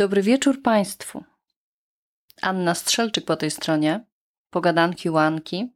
Dobry 0.00 0.22
wieczór 0.22 0.62
Państwu. 0.62 1.24
Anna 2.42 2.74
Strzelczyk 2.74 3.24
po 3.24 3.36
tej 3.36 3.50
stronie, 3.50 4.04
pogadanki 4.50 5.10
łanki, 5.10 5.72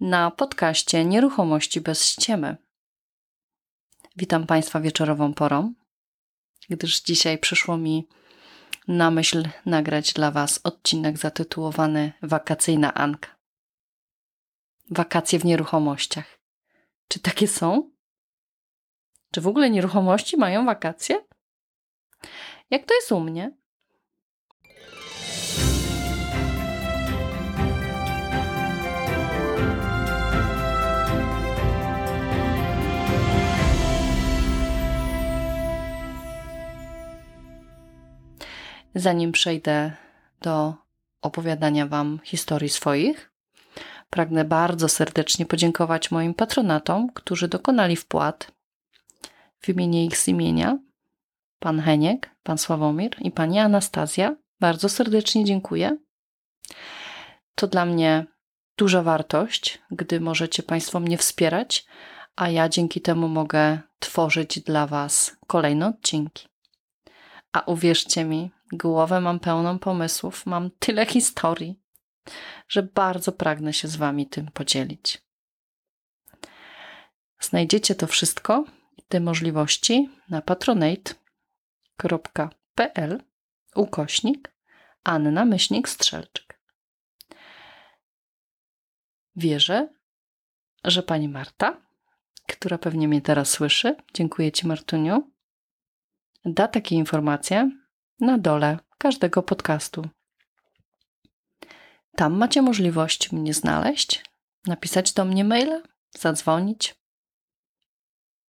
na 0.00 0.30
podcaście 0.30 1.04
Nieruchomości 1.04 1.80
bez 1.80 2.06
ściemy. 2.06 2.56
Witam 4.16 4.46
Państwa 4.46 4.80
wieczorową 4.80 5.34
porą, 5.34 5.74
gdyż 6.70 7.00
dzisiaj 7.00 7.38
przyszło 7.38 7.76
mi 7.76 8.08
na 8.88 9.10
myśl 9.10 9.48
nagrać 9.66 10.12
dla 10.12 10.30
Was 10.30 10.60
odcinek 10.64 11.18
zatytułowany 11.18 12.12
Wakacyjna 12.22 12.94
Anka. 12.94 13.36
Wakacje 14.90 15.38
w 15.38 15.44
nieruchomościach. 15.44 16.38
Czy 17.08 17.20
takie 17.20 17.48
są? 17.48 17.90
Czy 19.32 19.40
w 19.40 19.46
ogóle 19.46 19.70
nieruchomości 19.70 20.36
mają 20.36 20.64
wakacje? 20.64 21.26
Jak 22.70 22.86
to 22.86 22.94
jest 22.94 23.12
u 23.12 23.20
mnie? 23.20 23.52
Zanim 38.94 39.32
przejdę 39.32 39.92
do 40.40 40.74
opowiadania 41.22 41.86
Wam 41.86 42.20
historii 42.24 42.68
swoich, 42.68 43.30
pragnę 44.10 44.44
bardzo 44.44 44.88
serdecznie 44.88 45.46
podziękować 45.46 46.10
moim 46.10 46.34
patronatom, 46.34 47.12
którzy 47.12 47.48
dokonali 47.48 47.96
wpłat 47.96 48.52
w 49.60 49.68
imieniu 49.68 49.98
ich 49.98 50.16
z 50.18 50.28
imienia 50.28 50.78
pan 51.58 51.80
Heniek, 51.80 52.35
pan 52.46 52.58
Sławomir 52.58 53.16
i 53.20 53.30
pani 53.30 53.58
Anastazja. 53.58 54.36
Bardzo 54.60 54.88
serdecznie 54.88 55.44
dziękuję. 55.44 55.96
To 57.54 57.66
dla 57.66 57.86
mnie 57.86 58.26
duża 58.78 59.02
wartość, 59.02 59.82
gdy 59.90 60.20
możecie 60.20 60.62
Państwo 60.62 61.00
mnie 61.00 61.18
wspierać, 61.18 61.86
a 62.36 62.48
ja 62.48 62.68
dzięki 62.68 63.00
temu 63.00 63.28
mogę 63.28 63.78
tworzyć 63.98 64.60
dla 64.60 64.86
Was 64.86 65.36
kolejne 65.46 65.86
odcinki. 65.86 66.48
A 67.52 67.60
uwierzcie 67.60 68.24
mi, 68.24 68.50
głowę 68.72 69.20
mam 69.20 69.40
pełną 69.40 69.78
pomysłów, 69.78 70.46
mam 70.46 70.70
tyle 70.78 71.06
historii, 71.06 71.80
że 72.68 72.82
bardzo 72.82 73.32
pragnę 73.32 73.72
się 73.72 73.88
z 73.88 73.96
Wami 73.96 74.26
tym 74.26 74.50
podzielić. 74.54 75.22
Znajdziecie 77.40 77.94
to 77.94 78.06
wszystko, 78.06 78.64
te 79.08 79.20
możliwości 79.20 80.10
na 80.28 80.42
Patronate 80.42 81.25
patronite.pl 81.96 83.22
ukośnik 83.74 84.52
Anna 85.04 85.44
Myślnik 85.44 85.88
Strzelczyk. 85.88 86.60
Wierzę, 89.36 89.88
że 90.84 91.02
pani 91.02 91.28
Marta, 91.28 91.82
która 92.48 92.78
pewnie 92.78 93.08
mnie 93.08 93.22
teraz 93.22 93.50
słyszy, 93.50 93.96
dziękuję 94.14 94.52
ci 94.52 94.66
Martuniu, 94.66 95.30
da 96.44 96.68
takie 96.68 96.96
informacje 96.96 97.70
na 98.20 98.38
dole 98.38 98.78
każdego 98.98 99.42
podcastu. 99.42 100.08
Tam 102.16 102.36
macie 102.36 102.62
możliwość 102.62 103.32
mnie 103.32 103.54
znaleźć, 103.54 104.24
napisać 104.66 105.12
do 105.12 105.24
mnie 105.24 105.44
maila, 105.44 105.82
zadzwonić. 106.10 106.94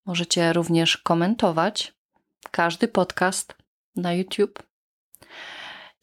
Możecie 0.06 0.53
również 0.53 0.98
komentować 0.98 1.97
każdy 2.52 2.88
podcast 2.88 3.56
na 3.95 4.14
YouTube 4.14 4.64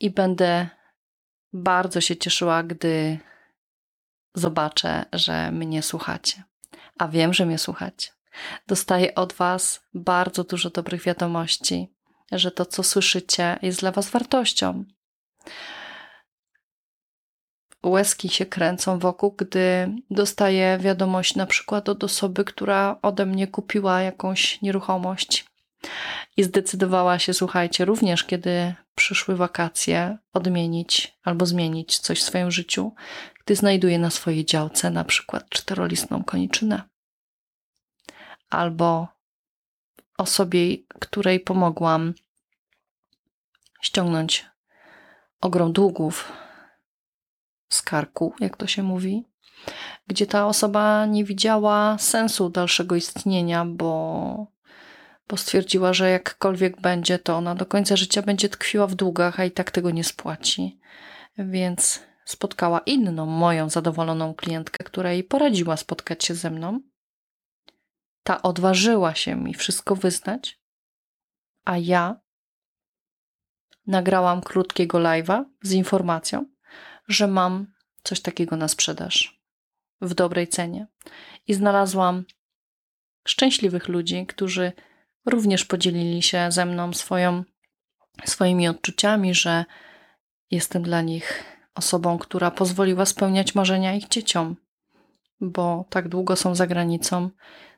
i 0.00 0.11
będę 0.11 0.69
bardzo 1.53 2.00
się 2.00 2.17
cieszyła, 2.17 2.62
gdy 2.62 3.19
zobaczę, 4.34 5.05
że 5.12 5.53
mnie 5.53 5.83
słuchacie. 5.83 6.42
A 6.99 7.09
wiem, 7.09 7.34
że 7.34 7.47
mnie 7.47 7.59
słuchacie. 7.59 8.10
Dostaję 8.66 9.15
od 9.15 9.33
Was 9.33 9.81
bardzo 9.94 10.44
dużo 10.44 10.71
dobrych 10.71 11.03
wiadomości, 11.03 11.93
że 12.33 12.50
to, 12.50 12.66
co 12.66 12.83
słyszycie, 12.83 13.59
jest 13.62 13.81
dla 13.81 13.93
Was 13.93 14.10
wartością. 14.10 14.84
Łezki 17.83 18.28
się 18.28 18.47
kręcą 18.47 18.99
wokół, 18.99 19.34
gdy 19.38 19.94
dostaję 20.10 20.78
wiadomość 20.78 21.37
na 21.37 21.47
przykład 21.47 21.88
od 21.88 22.04
osoby, 22.04 22.44
która 22.44 22.99
ode 23.03 23.27
mnie 23.27 23.47
kupiła 23.47 24.00
jakąś 24.03 24.62
nieruchomość 24.62 25.53
i 26.37 26.45
zdecydowała 26.45 27.19
się, 27.19 27.34
słuchajcie, 27.34 27.84
również 27.84 28.25
kiedy 28.25 28.75
przyszły 28.95 29.37
wakacje, 29.37 30.19
odmienić 30.33 31.19
albo 31.25 31.47
zmienić 31.47 31.99
coś 31.99 32.21
w 32.21 32.25
swoim 32.25 32.50
życiu, 32.50 32.93
gdy 33.45 33.56
znajduje 33.56 33.99
na 33.99 34.11
swojej 34.11 34.45
działce 34.45 34.91
na 34.91 35.05
przykład 35.05 35.49
czterolistną 35.49 36.25
koniczynę. 36.25 36.83
Albo 38.50 39.09
osobie, 40.19 40.77
której 41.00 41.41
pomogłam 41.41 42.15
ściągnąć 43.83 44.47
ogrom 45.41 45.72
długów 45.72 46.33
z 47.69 47.83
karku, 47.83 48.34
jak 48.41 48.56
to 48.56 48.66
się 48.66 48.83
mówi, 48.83 49.25
gdzie 50.06 50.27
ta 50.27 50.47
osoba 50.47 51.06
nie 51.06 51.25
widziała 51.25 51.99
sensu 51.99 52.51
dalszego 52.51 52.97
istnienia, 52.97 53.65
bo 53.65 54.53
bo 55.28 55.36
stwierdziła, 55.36 55.92
że 55.92 56.10
jakkolwiek 56.10 56.80
będzie, 56.80 57.18
to 57.18 57.36
ona 57.36 57.54
do 57.54 57.66
końca 57.66 57.96
życia 57.96 58.22
będzie 58.22 58.48
tkwiła 58.48 58.86
w 58.86 58.94
długach, 58.94 59.40
a 59.40 59.44
i 59.44 59.50
tak 59.50 59.70
tego 59.70 59.90
nie 59.90 60.04
spłaci. 60.04 60.80
Więc 61.38 62.02
spotkała 62.24 62.80
inną, 62.80 63.26
moją 63.26 63.70
zadowoloną 63.70 64.34
klientkę, 64.34 64.84
która 64.84 65.12
jej 65.12 65.24
poradziła 65.24 65.76
spotkać 65.76 66.24
się 66.24 66.34
ze 66.34 66.50
mną. 66.50 66.80
Ta 68.22 68.42
odważyła 68.42 69.14
się 69.14 69.36
mi 69.36 69.54
wszystko 69.54 69.96
wyznać, 69.96 70.60
a 71.64 71.78
ja 71.78 72.20
nagrałam 73.86 74.41
krótkiego 74.41 74.98
live'a 74.98 75.44
z 75.62 75.72
informacją, 75.72 76.46
że 77.08 77.26
mam 77.26 77.66
coś 78.02 78.20
takiego 78.20 78.56
na 78.56 78.68
sprzedaż 78.68 79.41
w 80.00 80.14
dobrej 80.14 80.48
cenie. 80.48 80.86
I 81.46 81.54
znalazłam 81.54 82.24
szczęśliwych 83.26 83.88
ludzi, 83.88 84.26
którzy 84.26 84.72
również 85.26 85.64
podzielili 85.64 86.22
się 86.22 86.52
ze 86.52 86.66
mną 86.66 86.92
swoją, 86.92 87.44
swoimi 88.24 88.68
odczuciami, 88.68 89.34
że 89.34 89.64
jestem 90.50 90.82
dla 90.82 91.02
nich 91.02 91.44
osobą, 91.74 92.18
która 92.18 92.50
pozwoliła 92.50 93.06
spełniać 93.06 93.54
marzenia 93.54 93.94
ich 93.94 94.08
dzieciom, 94.08 94.56
bo 95.40 95.84
tak 95.90 96.08
długo 96.08 96.36
są 96.36 96.54
za 96.54 96.66
granicą, 96.66 97.30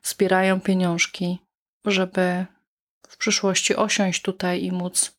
zbierają 0.03 0.61
pieniążki, 0.61 1.39
żeby 1.85 2.45
w 3.07 3.17
przyszłości 3.17 3.75
osiąść 3.75 4.21
tutaj 4.21 4.63
i 4.63 4.71
móc 4.71 5.17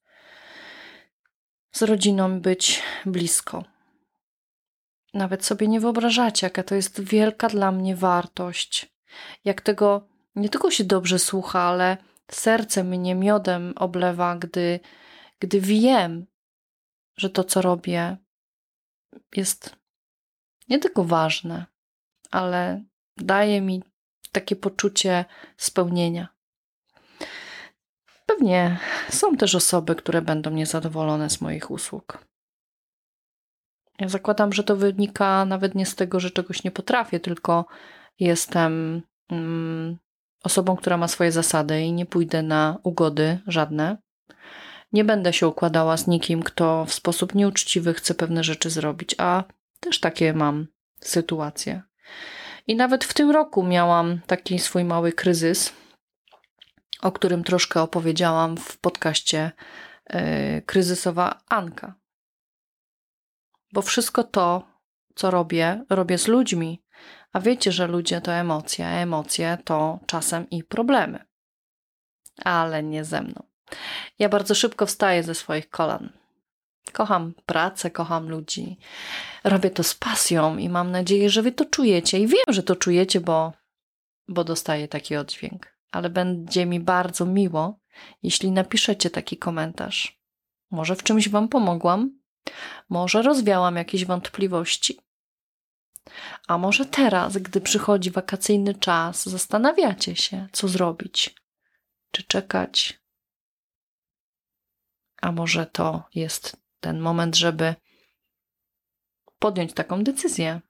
z 1.72 1.82
rodziną 1.82 2.40
być 2.40 2.82
blisko. 3.06 3.64
Nawet 5.14 5.44
sobie 5.44 5.68
nie 5.68 5.80
wyobrażacie, 5.80 6.46
jaka 6.46 6.62
to 6.62 6.74
jest 6.74 7.00
wielka 7.00 7.48
dla 7.48 7.72
mnie 7.72 7.96
wartość. 7.96 8.94
Jak 9.44 9.60
tego 9.60 10.08
nie 10.36 10.48
tylko 10.48 10.70
się 10.70 10.84
dobrze 10.84 11.18
słucha, 11.18 11.60
ale 11.60 11.96
serce 12.30 12.84
mnie 12.84 13.14
miodem 13.14 13.72
oblewa, 13.76 14.36
gdy, 14.36 14.80
gdy 15.38 15.60
wiem, 15.60 16.26
że 17.16 17.30
to, 17.30 17.44
co 17.44 17.62
robię, 17.62 18.16
jest 19.36 19.76
nie 20.68 20.78
tylko 20.78 21.04
ważne, 21.04 21.66
ale 22.30 22.84
daje 23.16 23.60
mi 23.60 23.82
takie 24.32 24.56
poczucie 24.56 25.24
spełnienia. 25.56 26.28
Pewnie 28.26 28.78
są 29.10 29.36
też 29.36 29.54
osoby, 29.54 29.94
które 29.94 30.22
będą 30.22 30.50
niezadowolone 30.50 31.30
z 31.30 31.40
moich 31.40 31.70
usług. 31.70 32.28
Ja 33.98 34.08
zakładam, 34.08 34.52
że 34.52 34.64
to 34.64 34.76
wynika 34.76 35.44
nawet 35.44 35.74
nie 35.74 35.86
z 35.86 35.94
tego, 35.94 36.20
że 36.20 36.30
czegoś 36.30 36.64
nie 36.64 36.70
potrafię, 36.70 37.20
tylko 37.20 37.64
jestem 38.18 39.02
mm, 39.28 39.98
osobą, 40.42 40.76
która 40.76 40.96
ma 40.96 41.08
swoje 41.08 41.32
zasady 41.32 41.80
i 41.82 41.92
nie 41.92 42.06
pójdę 42.06 42.42
na 42.42 42.78
ugody 42.82 43.38
żadne. 43.46 43.96
Nie 44.92 45.04
będę 45.04 45.32
się 45.32 45.48
układała 45.48 45.96
z 45.96 46.06
nikim, 46.06 46.42
kto 46.42 46.84
w 46.84 46.92
sposób 46.92 47.34
nieuczciwy 47.34 47.94
chce 47.94 48.14
pewne 48.14 48.44
rzeczy 48.44 48.70
zrobić, 48.70 49.14
a 49.18 49.44
też 49.80 50.00
takie 50.00 50.32
mam 50.32 50.66
sytuacje. 51.00 51.82
I 52.66 52.76
nawet 52.76 53.04
w 53.04 53.14
tym 53.14 53.30
roku 53.30 53.62
miałam 53.62 54.20
taki 54.26 54.58
swój 54.58 54.84
mały 54.84 55.12
kryzys, 55.12 55.72
o 57.02 57.12
którym 57.12 57.44
troszkę 57.44 57.82
opowiedziałam 57.82 58.56
w 58.56 58.78
podcaście 58.78 59.50
yy, 60.10 60.20
Kryzysowa 60.66 61.40
Anka. 61.48 61.94
Bo 63.72 63.82
wszystko 63.82 64.24
to, 64.24 64.68
co 65.14 65.30
robię, 65.30 65.84
robię 65.90 66.18
z 66.18 66.28
ludźmi, 66.28 66.82
a 67.32 67.40
wiecie, 67.40 67.72
że 67.72 67.86
ludzie 67.86 68.20
to 68.20 68.32
emocje, 68.32 68.86
a 68.86 68.90
emocje 68.90 69.58
to 69.64 69.98
czasem 70.06 70.50
i 70.50 70.64
problemy. 70.64 71.24
Ale 72.44 72.82
nie 72.82 73.04
ze 73.04 73.22
mną. 73.22 73.42
Ja 74.18 74.28
bardzo 74.28 74.54
szybko 74.54 74.86
wstaję 74.86 75.22
ze 75.22 75.34
swoich 75.34 75.70
kolan. 75.70 76.12
Kocham 76.92 77.34
pracę, 77.46 77.90
kocham 77.90 78.28
ludzi. 78.28 78.78
Robię 79.44 79.70
to 79.70 79.82
z 79.82 79.94
pasją 79.94 80.56
i 80.56 80.68
mam 80.68 80.90
nadzieję, 80.90 81.30
że 81.30 81.42
wy 81.42 81.52
to 81.52 81.64
czujecie. 81.64 82.18
I 82.18 82.26
wiem, 82.26 82.44
że 82.48 82.62
to 82.62 82.76
czujecie, 82.76 83.20
bo, 83.20 83.52
bo 84.28 84.44
dostaję 84.44 84.88
taki 84.88 85.16
oddźwięk. 85.16 85.78
Ale 85.92 86.10
będzie 86.10 86.66
mi 86.66 86.80
bardzo 86.80 87.26
miło, 87.26 87.78
jeśli 88.22 88.52
napiszecie 88.52 89.10
taki 89.10 89.36
komentarz. 89.36 90.20
Może 90.70 90.96
w 90.96 91.02
czymś 91.02 91.28
wam 91.28 91.48
pomogłam, 91.48 92.18
może 92.88 93.22
rozwiałam 93.22 93.76
jakieś 93.76 94.04
wątpliwości. 94.04 94.98
A 96.48 96.58
może 96.58 96.86
teraz, 96.86 97.36
gdy 97.36 97.60
przychodzi 97.60 98.10
wakacyjny 98.10 98.74
czas, 98.74 99.28
zastanawiacie 99.28 100.16
się, 100.16 100.48
co 100.52 100.68
zrobić? 100.68 101.34
Czy 102.10 102.22
czekać? 102.22 103.00
A 105.22 105.32
może 105.32 105.66
to 105.66 106.04
jest 106.14 106.56
ten 106.80 107.00
moment, 107.00 107.36
żeby 107.36 107.74
podjąć 109.38 109.72
taką 109.72 110.04
decyzję? 110.04 110.60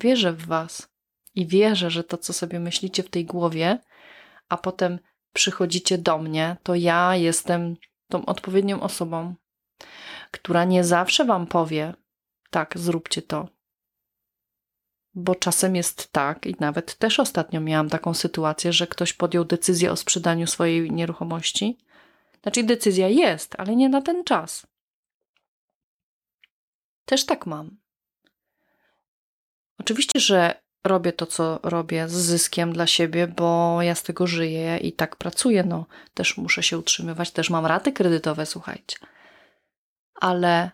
Wierzę 0.00 0.32
w 0.32 0.46
Was 0.46 0.88
i 1.34 1.46
wierzę, 1.46 1.90
że 1.90 2.04
to, 2.04 2.18
co 2.18 2.32
sobie 2.32 2.60
myślicie 2.60 3.02
w 3.02 3.10
tej 3.10 3.24
głowie, 3.24 3.78
a 4.48 4.56
potem 4.56 4.98
przychodzicie 5.32 5.98
do 5.98 6.18
mnie, 6.18 6.56
to 6.62 6.74
ja 6.74 7.16
jestem 7.16 7.76
tą 8.08 8.26
odpowiednią 8.26 8.80
osobą, 8.80 9.34
która 10.30 10.64
nie 10.64 10.84
zawsze 10.84 11.24
Wam 11.24 11.46
powie, 11.46 11.94
tak, 12.54 12.78
zróbcie 12.78 13.22
to. 13.22 13.48
Bo 15.14 15.34
czasem 15.34 15.76
jest 15.76 16.12
tak, 16.12 16.46
i 16.46 16.56
nawet 16.60 16.94
też 16.94 17.20
ostatnio 17.20 17.60
miałam 17.60 17.88
taką 17.88 18.14
sytuację, 18.14 18.72
że 18.72 18.86
ktoś 18.86 19.12
podjął 19.12 19.44
decyzję 19.44 19.92
o 19.92 19.96
sprzedaniu 19.96 20.46
swojej 20.46 20.90
nieruchomości. 20.90 21.78
Znaczy, 22.42 22.64
decyzja 22.64 23.08
jest, 23.08 23.54
ale 23.58 23.76
nie 23.76 23.88
na 23.88 24.02
ten 24.02 24.24
czas. 24.24 24.66
Też 27.04 27.26
tak 27.26 27.46
mam. 27.46 27.76
Oczywiście, 29.78 30.20
że 30.20 30.62
robię 30.84 31.12
to, 31.12 31.26
co 31.26 31.60
robię 31.62 32.08
z 32.08 32.12
zyskiem 32.12 32.72
dla 32.72 32.86
siebie, 32.86 33.26
bo 33.26 33.78
ja 33.82 33.94
z 33.94 34.02
tego 34.02 34.26
żyję 34.26 34.78
i 34.78 34.92
tak 34.92 35.16
pracuję. 35.16 35.64
No, 35.64 35.86
też 36.14 36.36
muszę 36.36 36.62
się 36.62 36.78
utrzymywać, 36.78 37.30
też 37.30 37.50
mam 37.50 37.66
raty 37.66 37.92
kredytowe, 37.92 38.46
słuchajcie. 38.46 38.96
Ale 40.20 40.70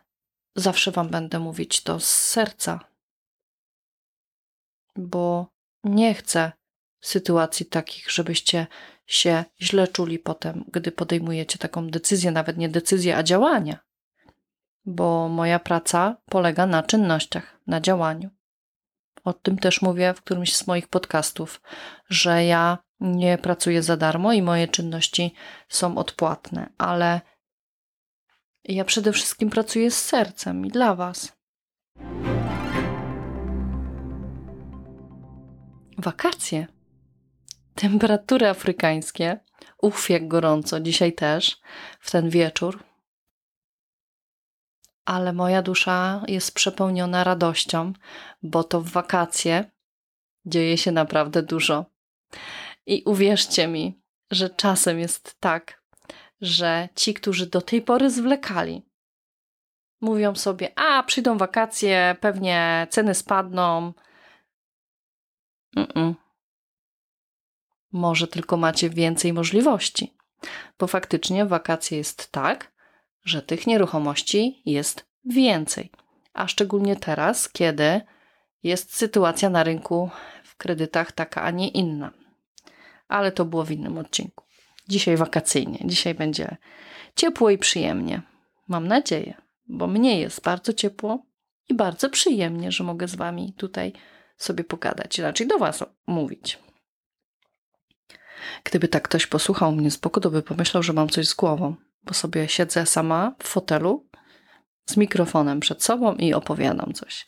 zawsze 0.57 0.91
Wam 0.91 1.09
będę 1.09 1.39
mówić 1.39 1.83
to 1.83 2.01
z 2.01 2.09
serca, 2.09 2.81
bo 4.97 5.47
nie 5.85 6.15
chcę 6.15 6.53
sytuacji 7.01 7.67
takich, 7.67 8.11
żebyście 8.11 8.67
się 9.07 9.45
źle 9.61 9.89
czuli 9.89 10.19
potem, 10.19 10.65
gdy 10.73 10.93
podejmujecie 10.93 11.59
taką 11.59 11.91
decyzję, 11.91 12.31
nawet 12.31 12.57
nie 12.57 12.69
decyzję, 12.69 13.17
a 13.17 13.23
działania. 13.23 13.79
Bo 14.85 15.29
moja 15.29 15.59
praca 15.59 16.17
polega 16.25 16.67
na 16.67 16.83
czynnościach, 16.83 17.61
na 17.67 17.81
działaniu. 17.81 18.31
O 19.25 19.33
tym 19.33 19.59
też 19.59 19.83
mówię 19.83 20.15
w 20.15 20.23
którymś 20.23 20.57
z 20.57 20.67
moich 20.67 20.89
podcastów, 20.89 21.61
że 22.09 22.45
ja 22.45 22.79
nie 23.01 23.39
pracuję 23.39 23.83
za 23.83 23.97
darmo 23.97 24.33
i 24.33 24.43
moje 24.43 24.69
czynności 24.69 25.35
są 25.69 25.99
odpłatne, 25.99 26.73
ale 26.79 27.21
ja 28.65 28.85
przede 28.85 29.13
wszystkim 29.13 29.51
pracuję 29.51 29.91
z 29.91 30.05
sercem 30.05 30.67
i 30.67 30.69
dla 30.69 30.95
Was. 30.95 31.33
Wakacje. 35.99 36.67
Temperatury 37.75 38.49
afrykańskie. 38.49 39.41
Uff, 39.83 40.11
jak 40.11 40.29
gorąco. 40.29 40.81
Dzisiaj 40.81 41.13
też, 41.13 41.61
w 42.01 42.11
ten 42.11 42.31
wieczór. 42.31 42.85
Ale 45.05 45.33
moja 45.33 45.63
dusza 45.63 46.25
jest 46.29 46.55
przepełniona 46.55 47.25
radością, 47.25 47.93
bo 48.43 48.65
to 48.65 48.81
w 48.81 48.89
wakacje 48.89 49.71
dzieje 50.47 50.79
się 50.79 50.93
naprawdę 50.93 51.43
dużo. 51.43 51.85
I 52.87 53.03
uwierzcie 53.07 53.69
mi, 53.69 54.01
że 54.31 54.51
czasem 54.51 54.99
jest 54.99 55.41
tak, 55.41 55.80
że 56.41 56.89
ci, 56.95 57.15
którzy 57.15 57.47
do 57.47 57.61
tej 57.61 57.83
pory 57.83 58.11
zwlekali, 58.11 58.83
mówią 60.01 60.35
sobie: 60.35 60.79
A, 60.79 61.03
przyjdą 61.03 61.39
wakacje, 61.39 62.17
pewnie 62.21 62.87
ceny 62.91 63.15
spadną. 63.15 63.93
Mm-mm. 65.77 66.15
Może 67.93 68.29
tylko 68.29 68.57
macie 68.57 68.91
więcej 68.91 69.33
możliwości, 69.33 70.17
bo 70.79 70.87
faktycznie 70.87 71.47
wakacje 71.47 71.99
jest 71.99 72.33
tak, 72.33 72.73
że 73.25 73.43
tych 73.43 73.67
nieruchomości 73.67 74.63
jest 74.67 75.07
więcej. 75.25 75.91
A 76.33 76.49
szczególnie 76.49 76.97
teraz, 76.97 77.49
kiedy 77.49 78.01
jest 78.63 78.97
sytuacja 78.97 79.51
na 79.51 79.65
rynku 79.65 80.11
w 80.45 80.57
kredytach 80.57 81.13
taka, 81.13 81.43
a 81.43 81.51
nie 81.51 81.69
inna. 81.69 82.11
Ale 83.09 83.33
to 83.33 83.45
było 83.45 83.65
w 83.65 83.71
innym 83.71 83.99
odcinku. 83.99 84.45
Dzisiaj 84.91 85.17
wakacyjnie, 85.17 85.79
dzisiaj 85.85 86.15
będzie 86.15 86.57
ciepło 87.17 87.51
i 87.51 87.59
przyjemnie. 87.59 88.23
Mam 88.69 88.89
nadzieję, 88.89 89.35
bo 89.67 89.87
mnie 89.87 90.21
jest 90.21 90.43
bardzo 90.43 90.73
ciepło 90.73 91.27
i 91.69 91.75
bardzo 91.75 92.11
przyjemnie, 92.11 92.73
że 92.73 92.85
mogę 92.85 93.09
z 93.09 93.15
Wami 93.15 93.53
tutaj 93.53 93.93
sobie 94.37 94.65
pogadać, 94.65 95.19
raczej 95.19 95.47
do 95.47 95.59
Was 95.59 95.85
mówić. 96.07 96.59
Gdyby 98.65 98.89
tak 98.89 99.03
ktoś 99.09 99.27
posłuchał 99.27 99.73
mnie 99.73 99.91
z 99.91 99.97
boku, 99.97 100.21
to 100.21 100.31
by 100.31 100.43
pomyślał, 100.43 100.83
że 100.83 100.93
mam 100.93 101.09
coś 101.09 101.29
z 101.29 101.35
głową, 101.35 101.75
bo 102.03 102.15
sobie 102.15 102.49
siedzę 102.49 102.87
sama 102.87 103.35
w 103.39 103.49
fotelu 103.49 104.09
z 104.87 104.97
mikrofonem 104.97 105.61
przed 105.61 105.83
sobą 105.83 106.15
i 106.15 106.35
opowiadam 106.35 106.93
coś. 106.93 107.27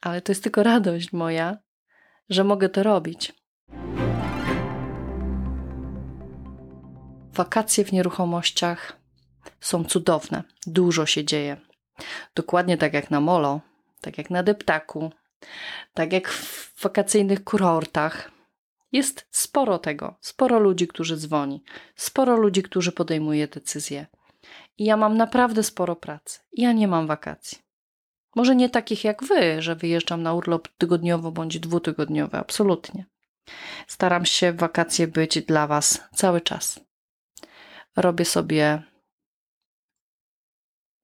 Ale 0.00 0.20
to 0.22 0.32
jest 0.32 0.42
tylko 0.42 0.62
radość 0.62 1.12
moja, 1.12 1.58
że 2.28 2.44
mogę 2.44 2.68
to 2.68 2.82
robić. 2.82 3.45
Wakacje 7.36 7.84
w 7.84 7.92
nieruchomościach 7.92 8.98
są 9.60 9.84
cudowne. 9.84 10.42
Dużo 10.66 11.06
się 11.06 11.24
dzieje. 11.24 11.56
Dokładnie 12.34 12.78
tak 12.78 12.94
jak 12.94 13.10
na 13.10 13.20
Molo, 13.20 13.60
tak 14.00 14.18
jak 14.18 14.30
na 14.30 14.42
Deptaku, 14.42 15.10
tak 15.94 16.12
jak 16.12 16.28
w 16.28 16.82
wakacyjnych 16.82 17.44
kurortach. 17.44 18.30
Jest 18.92 19.26
sporo 19.30 19.78
tego, 19.78 20.14
sporo 20.20 20.58
ludzi, 20.58 20.88
którzy 20.88 21.16
dzwoni, 21.16 21.62
sporo 21.96 22.36
ludzi, 22.36 22.62
którzy 22.62 22.92
podejmuje 22.92 23.48
decyzje. 23.48 24.06
I 24.78 24.84
ja 24.84 24.96
mam 24.96 25.16
naprawdę 25.16 25.62
sporo 25.62 25.96
pracy. 25.96 26.40
Ja 26.52 26.72
nie 26.72 26.88
mam 26.88 27.06
wakacji. 27.06 27.58
Może 28.36 28.56
nie 28.56 28.70
takich 28.70 29.04
jak 29.04 29.24
wy, 29.24 29.62
że 29.62 29.76
wyjeżdżam 29.76 30.22
na 30.22 30.34
urlop 30.34 30.68
tygodniowo 30.78 31.32
bądź 31.32 31.58
dwutygodniowy, 31.58 32.38
absolutnie. 32.38 33.06
Staram 33.86 34.26
się 34.26 34.52
w 34.52 34.56
wakacje 34.56 35.08
być 35.08 35.42
dla 35.42 35.66
was 35.66 36.00
cały 36.14 36.40
czas 36.40 36.85
robię 37.96 38.24
sobie 38.24 38.82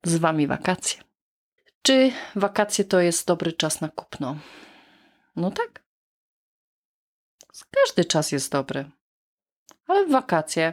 z 0.04 0.16
wami 0.16 0.46
wakacje. 0.46 1.02
Czy 1.82 2.12
wakacje 2.36 2.84
to 2.84 3.00
jest 3.00 3.26
dobry 3.26 3.52
czas 3.52 3.80
na 3.80 3.88
kupno? 3.88 4.36
No 5.36 5.50
tak. 5.50 5.82
Każdy 7.70 8.04
czas 8.04 8.32
jest 8.32 8.52
dobry. 8.52 8.90
Ale 9.86 10.06
w 10.06 10.10
wakacje 10.10 10.72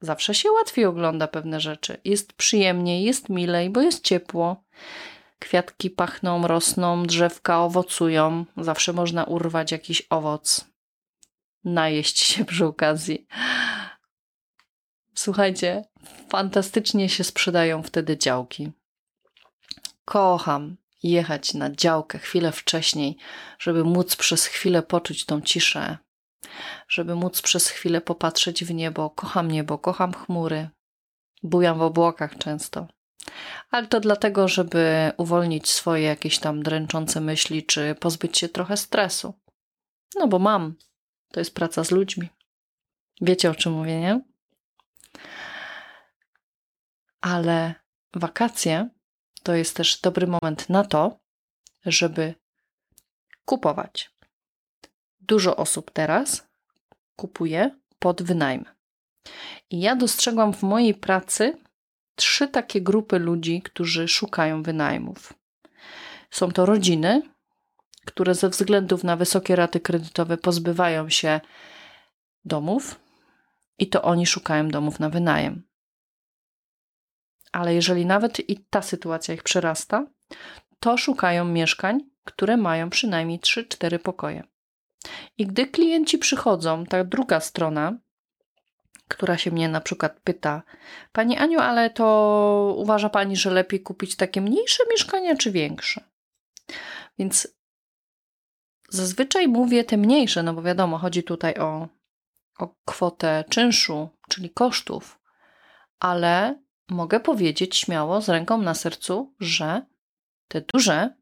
zawsze 0.00 0.34
się 0.34 0.52
łatwiej 0.52 0.84
ogląda 0.84 1.28
pewne 1.28 1.60
rzeczy. 1.60 2.00
Jest 2.04 2.32
przyjemniej, 2.32 3.04
jest 3.04 3.28
milej, 3.28 3.70
bo 3.70 3.80
jest 3.80 4.04
ciepło. 4.04 4.64
Kwiatki 5.38 5.90
pachną, 5.90 6.46
rosną, 6.46 7.02
drzewka 7.02 7.64
owocują. 7.64 8.44
Zawsze 8.56 8.92
można 8.92 9.24
urwać 9.24 9.72
jakiś 9.72 10.02
owoc. 10.10 10.64
Najeść 11.64 12.18
się 12.18 12.44
przy 12.44 12.66
okazji. 12.66 13.26
Słuchajcie, 15.14 15.84
fantastycznie 16.28 17.08
się 17.08 17.24
sprzedają 17.24 17.82
wtedy 17.82 18.18
działki. 18.18 18.72
Kocham 20.04 20.76
jechać 21.02 21.54
na 21.54 21.70
działkę 21.70 22.18
chwilę 22.18 22.52
wcześniej, 22.52 23.16
żeby 23.58 23.84
móc 23.84 24.16
przez 24.16 24.46
chwilę 24.46 24.82
poczuć 24.82 25.26
tą 25.26 25.40
ciszę, 25.40 25.98
żeby 26.88 27.14
móc 27.14 27.42
przez 27.42 27.68
chwilę 27.68 28.00
popatrzeć 28.00 28.64
w 28.64 28.74
niebo. 28.74 29.10
Kocham 29.10 29.50
niebo, 29.50 29.78
kocham 29.78 30.12
chmury. 30.12 30.68
Bujam 31.42 31.78
w 31.78 31.82
obłokach 31.82 32.38
często. 32.38 32.88
Ale 33.70 33.86
to 33.86 34.00
dlatego, 34.00 34.48
żeby 34.48 35.12
uwolnić 35.16 35.68
swoje 35.70 36.02
jakieś 36.02 36.38
tam 36.38 36.62
dręczące 36.62 37.20
myśli, 37.20 37.66
czy 37.66 37.94
pozbyć 37.94 38.38
się 38.38 38.48
trochę 38.48 38.76
stresu. 38.76 39.34
No 40.14 40.28
bo 40.28 40.38
mam. 40.38 40.74
To 41.32 41.40
jest 41.40 41.54
praca 41.54 41.84
z 41.84 41.90
ludźmi. 41.90 42.28
Wiecie 43.20 43.50
o 43.50 43.54
czym 43.54 43.72
mówię, 43.72 44.00
nie? 44.00 44.31
Ale 47.22 47.74
wakacje 48.14 48.88
to 49.42 49.54
jest 49.54 49.76
też 49.76 50.00
dobry 50.00 50.26
moment 50.26 50.68
na 50.68 50.84
to, 50.84 51.20
żeby 51.86 52.34
kupować. 53.44 54.10
Dużo 55.20 55.56
osób 55.56 55.90
teraz 55.90 56.48
kupuje 57.16 57.70
pod 57.98 58.22
wynajm. 58.22 58.64
I 59.70 59.80
ja 59.80 59.96
dostrzegłam 59.96 60.52
w 60.52 60.62
mojej 60.62 60.94
pracy 60.94 61.58
trzy 62.14 62.48
takie 62.48 62.80
grupy 62.80 63.18
ludzi, 63.18 63.62
którzy 63.62 64.08
szukają 64.08 64.62
wynajmów. 64.62 65.32
Są 66.30 66.52
to 66.52 66.66
rodziny, 66.66 67.22
które 68.06 68.34
ze 68.34 68.48
względów 68.48 69.04
na 69.04 69.16
wysokie 69.16 69.56
raty 69.56 69.80
kredytowe 69.80 70.36
pozbywają 70.36 71.08
się 71.08 71.40
domów 72.44 73.00
i 73.78 73.88
to 73.88 74.02
oni 74.02 74.26
szukają 74.26 74.68
domów 74.68 75.00
na 75.00 75.10
wynajem. 75.10 75.71
Ale 77.52 77.74
jeżeli 77.74 78.06
nawet 78.06 78.50
i 78.50 78.64
ta 78.70 78.82
sytuacja 78.82 79.34
ich 79.34 79.42
przerasta, 79.42 80.06
to 80.80 80.96
szukają 80.98 81.44
mieszkań, 81.44 82.00
które 82.24 82.56
mają 82.56 82.90
przynajmniej 82.90 83.40
3-4 83.40 83.98
pokoje. 83.98 84.42
I 85.38 85.46
gdy 85.46 85.66
klienci 85.66 86.18
przychodzą, 86.18 86.86
ta 86.86 87.04
druga 87.04 87.40
strona, 87.40 87.98
która 89.08 89.38
się 89.38 89.50
mnie 89.50 89.68
na 89.68 89.80
przykład 89.80 90.20
pyta: 90.20 90.62
Pani 91.12 91.36
Aniu, 91.36 91.60
ale 91.60 91.90
to 91.90 92.74
uważa 92.78 93.08
Pani, 93.08 93.36
że 93.36 93.50
lepiej 93.50 93.82
kupić 93.82 94.16
takie 94.16 94.40
mniejsze 94.40 94.82
mieszkania 94.90 95.36
czy 95.36 95.50
większe? 95.50 96.04
Więc 97.18 97.48
zazwyczaj 98.88 99.48
mówię 99.48 99.84
te 99.84 99.96
mniejsze, 99.96 100.42
no 100.42 100.54
bo 100.54 100.62
wiadomo, 100.62 100.98
chodzi 100.98 101.22
tutaj 101.22 101.54
o, 101.54 101.88
o 102.58 102.74
kwotę 102.84 103.44
czynszu, 103.48 104.08
czyli 104.28 104.50
kosztów, 104.50 105.20
ale 106.00 106.62
mogę 106.88 107.20
powiedzieć 107.20 107.76
śmiało, 107.76 108.20
z 108.20 108.28
ręką 108.28 108.58
na 108.58 108.74
sercu, 108.74 109.34
że 109.40 109.86
te 110.48 110.60
duże, 110.60 111.16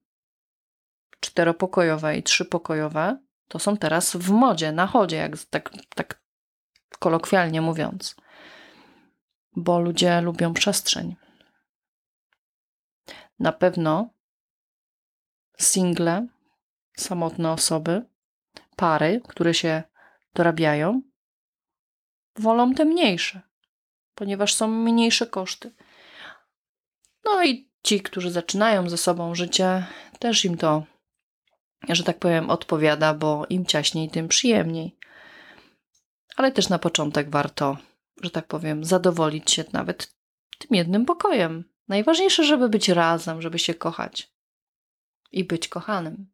czteropokojowe 1.21 2.17
i 2.17 2.23
trzypokojowe, 2.23 3.19
to 3.49 3.59
są 3.59 3.77
teraz 3.77 4.17
w 4.17 4.31
modzie, 4.31 4.73
na 4.73 4.87
chodzie, 4.87 5.17
jak 5.17 5.39
tak, 5.51 5.71
tak 5.95 6.23
kolokwialnie 6.99 7.61
mówiąc, 7.61 8.17
bo 9.57 9.81
ludzie 9.81 10.21
lubią 10.21 10.55
przestrzeń. 10.55 11.17
Na 13.39 13.53
pewno 13.53 14.11
single, 15.59 16.27
samotne 16.97 17.53
osoby, 17.53 18.07
pary, 18.77 19.21
które 19.29 19.55
się 19.55 19.83
dorabiają, 20.35 21.03
wolą 22.37 22.75
te 22.75 22.85
mniejsze, 22.85 23.50
ponieważ 24.21 24.55
są 24.55 24.69
mniejsze 24.69 25.27
koszty. 25.27 25.73
No 27.25 27.45
i 27.45 27.71
ci, 27.83 28.01
którzy 28.01 28.31
zaczynają 28.31 28.89
ze 28.89 28.97
sobą 28.97 29.35
życie, 29.35 29.87
też 30.19 30.45
im 30.45 30.57
to, 30.57 30.85
że 31.89 32.05
tak 32.05 32.19
powiem, 32.19 32.51
odpowiada, 32.51 33.15
bo 33.15 33.47
im 33.49 33.67
ciaśniej, 33.67 34.11
tym 34.11 34.29
przyjemniej. 34.29 34.97
Ale 36.37 36.53
też 36.53 36.69
na 36.69 36.79
początek 36.79 37.31
warto, 37.31 37.77
że 38.23 38.31
tak 38.31 38.47
powiem, 38.47 38.85
zadowolić 38.85 39.51
się 39.51 39.65
nawet 39.73 40.15
tym 40.59 40.77
jednym 40.77 41.05
pokojem. 41.05 41.65
Najważniejsze, 41.89 42.45
żeby 42.45 42.69
być 42.69 42.89
razem, 42.89 43.43
żeby 43.43 43.59
się 43.59 43.75
kochać 43.75 44.33
i 45.33 45.45
być 45.45 45.69
kochanym. 45.69 46.31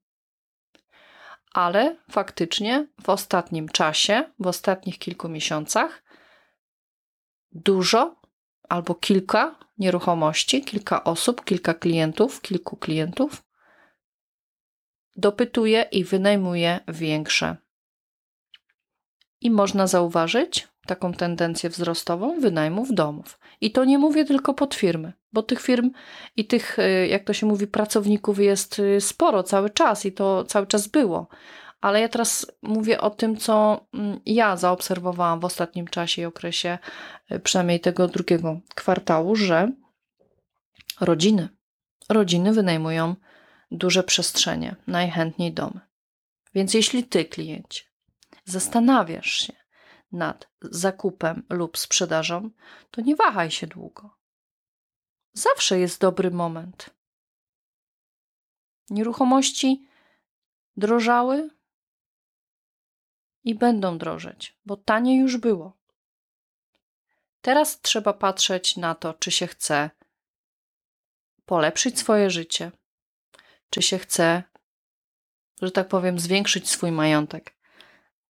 Ale 1.53 1.97
faktycznie 2.11 2.87
w 3.03 3.09
ostatnim 3.09 3.69
czasie, 3.69 4.25
w 4.39 4.47
ostatnich 4.47 4.99
kilku 4.99 5.29
miesiącach, 5.29 6.06
dużo 7.65 8.17
albo 8.69 8.95
kilka 8.95 9.59
nieruchomości, 9.79 10.65
kilka 10.65 11.05
osób, 11.05 11.45
kilka 11.45 11.75
klientów, 11.75 12.41
kilku 12.41 12.77
klientów 12.77 13.43
dopytuje 15.17 15.83
i 15.93 16.05
wynajmuje 16.05 16.81
większe. 16.89 17.57
I 19.41 19.51
można 19.51 19.87
zauważyć 19.87 20.69
taką 20.87 21.13
tendencję 21.13 21.71
wzrostową 21.71 22.41
wynajmów 22.41 22.95
domów. 22.95 23.39
I 23.61 23.73
to 23.73 23.85
nie 23.85 23.99
mówię 23.99 24.25
tylko 24.25 24.55
pod 24.55 24.75
firmy, 24.75 25.13
bo 25.33 25.43
tych 25.43 25.61
firm 25.61 25.91
i 26.37 26.45
tych, 26.45 26.79
y, 26.79 27.07
jak 27.07 27.25
to 27.25 27.33
się 27.33 27.47
mówi, 27.47 27.67
pracowników 27.67 28.39
jest 28.39 28.79
y, 28.79 29.01
sporo 29.01 29.43
cały 29.43 29.71
czas 29.71 30.07
i 30.07 30.13
to 30.13 30.45
cały 30.45 30.67
czas 30.67 30.89
było. 30.89 31.27
Ale 31.81 32.01
ja 32.01 32.09
teraz 32.09 32.47
mówię 32.63 33.01
o 33.01 33.11
tym, 33.11 33.37
co 33.37 33.87
mm, 33.95 34.21
ja 34.27 34.57
zaobserwowałam 34.57 35.41
w 35.41 35.45
ostatnim 35.45 35.87
czasie 35.87 36.23
i 36.23 36.25
okresie, 36.25 36.79
y, 37.33 37.41
przynajmniej 37.41 37.81
tego 37.81 38.09
drugiego 38.09 38.61
kwartału, 38.75 39.37
że 39.37 39.73
rodziny, 41.01 41.49
rodziny 42.09 42.53
wynajmują 42.53 43.15
duże 43.71 44.03
przestrzenie, 44.03 44.77
najchętniej 44.87 45.53
domy. 45.53 45.81
Więc 46.55 46.75
jeśli 46.75 47.05
ty, 47.05 47.25
kliencie, 47.25 47.85
zastanawiasz 48.45 49.31
się 49.31 49.53
nad 50.13 50.49
zakupem 50.63 51.47
lub 51.51 51.79
sprzedażą, 51.79 52.51
to 52.91 53.01
nie 53.01 53.17
wahaj 53.17 53.51
się 53.51 53.67
długo. 53.67 54.17
Zawsze 55.33 55.79
jest 55.79 56.01
dobry 56.01 56.31
moment. 56.31 56.91
Nieruchomości 58.91 59.89
drożały 60.77 61.51
i 63.47 63.55
będą 63.55 63.99
drożeć, 63.99 64.57
bo 64.67 64.77
tanie 64.77 65.19
już 65.19 65.37
było. 65.37 65.77
Teraz 67.41 67.81
trzeba 67.81 68.13
patrzeć 68.13 68.77
na 68.77 68.95
to, 68.95 69.15
czy 69.15 69.31
się 69.31 69.47
chce 69.47 69.91
polepszyć 71.47 71.99
swoje 71.99 72.31
życie, 72.31 72.73
czy 73.71 73.83
się 73.83 73.99
chce, 73.99 74.43
że 75.63 75.71
tak 75.71 75.89
powiem, 75.89 76.19
zwiększyć 76.19 76.71
swój 76.71 76.93
majątek. 76.93 77.57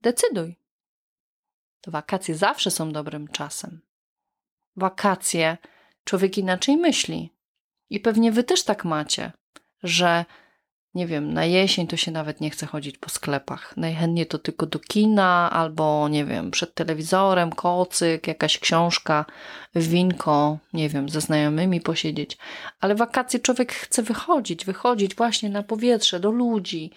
Decyduj. 0.00 0.56
Wakacje 1.87 2.35
zawsze 2.35 2.70
są 2.70 2.92
dobrym 2.92 3.28
czasem. 3.28 3.80
Wakacje 4.76 5.56
człowiek 6.04 6.38
inaczej 6.38 6.76
myśli. 6.76 7.32
I 7.90 8.00
pewnie 8.00 8.32
wy 8.32 8.44
też 8.44 8.64
tak 8.64 8.85
macie, 8.85 9.32
że 9.82 10.25
nie 10.97 11.07
wiem, 11.07 11.33
na 11.33 11.45
jesień 11.45 11.87
to 11.87 11.97
się 11.97 12.11
nawet 12.11 12.41
nie 12.41 12.50
chce 12.50 12.67
chodzić 12.67 12.99
po 12.99 13.11
sklepach. 13.11 13.76
Najchętniej 13.76 14.26
to 14.26 14.38
tylko 14.38 14.67
do 14.67 14.79
kina 14.79 15.50
albo, 15.53 16.09
nie 16.09 16.25
wiem, 16.25 16.50
przed 16.50 16.75
telewizorem, 16.75 17.50
kocyk, 17.50 18.26
jakaś 18.26 18.59
książka, 18.59 19.25
winko, 19.75 20.59
nie 20.73 20.88
wiem, 20.88 21.09
ze 21.09 21.21
znajomymi 21.21 21.81
posiedzieć. 21.81 22.38
Ale 22.81 22.95
wakacje 22.95 23.41
człowiek 23.41 23.73
chce 23.73 24.03
wychodzić, 24.03 24.65
wychodzić 24.65 25.15
właśnie 25.15 25.50
na 25.50 25.62
powietrze, 25.62 26.21
do 26.21 26.31
ludzi, 26.31 26.91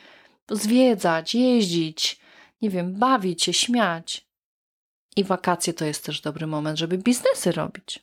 zwiedzać, 0.51 1.36
jeździć, 1.36 2.20
nie 2.62 2.70
wiem, 2.70 2.94
bawić 2.94 3.44
się, 3.44 3.53
śmiać. 3.53 4.27
I 5.15 5.24
wakacje 5.24 5.74
to 5.74 5.86
jest 5.86 6.06
też 6.06 6.22
dobry 6.22 6.48
moment, 6.48 6.79
żeby 6.79 6.98
biznesy 6.98 7.51
robić. 7.51 8.00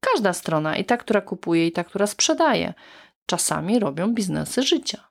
Każda 0.00 0.32
strona, 0.32 0.76
i 0.76 0.84
ta, 0.84 0.96
która 0.96 1.20
kupuje, 1.20 1.66
i 1.66 1.72
ta, 1.72 1.84
która 1.84 2.06
sprzedaje, 2.06 2.74
czasami 3.30 3.78
robią 3.78 4.14
biznesy 4.14 4.62
życia. 4.62 5.08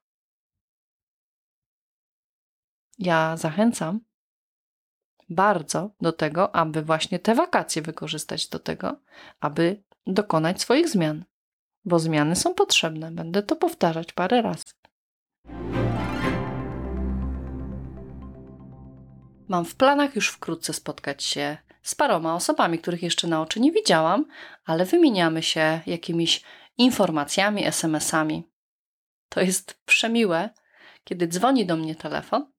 Ja 2.97 3.37
zachęcam 3.37 3.99
bardzo 5.29 5.91
do 6.01 6.11
tego, 6.11 6.55
aby 6.55 6.81
właśnie 6.81 7.19
te 7.19 7.35
wakacje 7.35 7.81
wykorzystać 7.81 8.49
do 8.49 8.59
tego, 8.59 8.99
aby 9.39 9.83
dokonać 10.07 10.61
swoich 10.61 10.89
zmian, 10.89 11.25
bo 11.85 11.99
zmiany 11.99 12.35
są 12.35 12.53
potrzebne. 12.53 13.11
Będę 13.11 13.43
to 13.43 13.55
powtarzać 13.55 14.13
parę 14.13 14.41
razy. 14.41 14.73
Mam 19.47 19.65
w 19.65 19.75
planach 19.75 20.15
już 20.15 20.29
wkrótce 20.29 20.73
spotkać 20.73 21.23
się 21.23 21.57
z 21.81 21.95
paroma 21.95 22.35
osobami, 22.35 22.79
których 22.79 23.03
jeszcze 23.03 23.27
na 23.27 23.41
oczy 23.41 23.59
nie 23.59 23.71
widziałam, 23.71 24.25
ale 24.65 24.85
wymieniamy 24.85 25.43
się 25.43 25.81
jakimiś 25.85 26.43
informacjami, 26.79 27.65
SMS-ami. 27.65 28.43
To 29.29 29.41
jest 29.41 29.79
przemiłe, 29.85 30.49
kiedy 31.03 31.27
dzwoni 31.27 31.65
do 31.65 31.75
mnie 31.75 31.95
telefon 31.95 32.51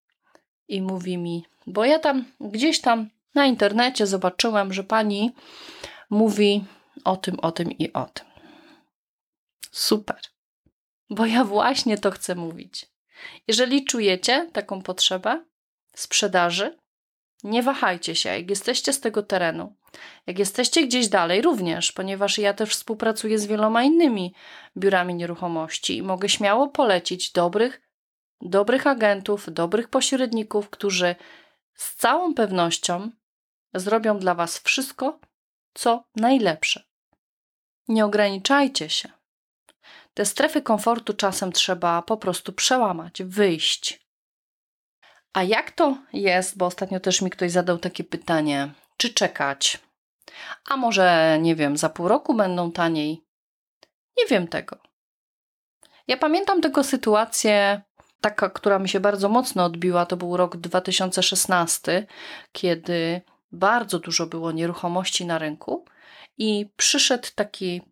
i 0.69 0.83
mówi 0.83 1.19
mi, 1.19 1.45
bo 1.67 1.85
ja 1.85 1.99
tam 1.99 2.25
gdzieś 2.41 2.81
tam 2.81 3.11
na 3.35 3.47
internecie 3.47 4.07
zobaczyłem, 4.07 4.73
że 4.73 4.85
pani 4.85 5.35
mówi 6.11 6.65
o 7.05 7.17
tym, 7.17 7.41
o 7.41 7.53
tym 7.53 7.71
i 7.71 7.93
o 7.93 8.05
tym. 8.05 8.27
Super, 9.71 10.21
bo 11.11 11.27
ja 11.27 11.45
właśnie 11.45 11.99
to 11.99 12.11
chcę 12.11 12.35
mówić. 12.35 12.87
Jeżeli 13.49 13.85
czujecie 13.85 14.51
taką 14.53 14.83
potrzebę 14.83 15.45
sprzedaży, 15.95 16.79
nie 17.45 17.63
wahajcie 17.63 18.17
się, 18.17 18.29
jak 18.29 18.51
jesteście 18.51 18.93
z 18.93 19.01
tego 19.01 19.23
terenu, 19.23 19.77
jak 20.27 20.39
jesteście 20.39 20.87
gdzieś 20.87 21.09
dalej 21.09 21.43
również, 21.43 21.93
ponieważ 21.93 22.39
ja 22.39 22.55
też 22.55 22.71
współpracuję 22.71 23.39
z 23.39 23.47
wieloma 23.47 23.83
innymi 23.83 24.35
biurami 24.77 25.15
nieruchomości 25.15 25.97
i 25.97 26.03
mogę 26.03 26.29
śmiało 26.29 26.69
polecić 26.69 27.33
dobrych, 27.33 27.81
dobrych 28.41 28.87
agentów, 28.87 29.53
dobrych 29.53 29.89
pośredników, 29.89 30.71
którzy 30.71 31.15
z 31.75 31.97
całą 31.97 32.35
pewnością 32.35 33.11
zrobią 33.75 34.19
dla 34.19 34.35
Was 34.35 34.59
wszystko, 34.59 35.21
co 35.75 36.05
najlepsze. 36.17 36.85
Nie 37.89 38.05
ograniczajcie 38.05 38.91
się. 38.91 39.09
Te 40.15 40.25
strefy 40.25 40.63
komfortu 40.63 41.15
czasem 41.15 41.53
trzeba 41.53 42.03
po 42.03 42.17
prostu 42.17 42.53
przełamać, 42.53 43.23
wyjść. 43.23 44.07
A 45.33 45.43
jak 45.43 45.71
to 45.71 45.99
jest, 46.13 46.57
bo 46.57 46.67
ostatnio 46.67 47.01
też 47.01 47.23
mi 47.23 47.31
ktoś 47.31 47.51
zadał 47.51 47.79
takie 47.79 48.05
pytanie, 48.05 48.75
czy 49.01 49.15
czekać? 49.15 49.79
A 50.65 50.77
może, 50.77 51.39
nie 51.41 51.57
wiem, 51.57 51.77
za 51.77 51.89
pół 51.89 52.09
roku 52.09 52.35
będą 52.35 52.73
taniej? 52.73 53.25
Nie 54.19 54.27
wiem 54.27 54.49
tego. 54.49 54.79
Ja 56.09 56.17
pamiętam 56.17 56.61
tego 56.61 56.85
sytuację, 56.85 57.83
taka, 58.21 58.51
która 58.51 58.79
mi 58.79 58.89
się 58.89 59.01
bardzo 59.01 59.29
mocno 59.29 59.65
odbiła, 59.65 60.07
to 60.07 60.17
był 60.17 60.37
rok 60.37 60.57
2016, 60.57 62.07
kiedy 62.53 63.21
bardzo 63.53 63.99
dużo 63.99 64.27
było 64.27 64.53
nieruchomości 64.53 65.27
na 65.27 65.39
rynku 65.39 65.85
i 66.39 66.71
przyszedł 66.77 67.29
taki 67.35 67.83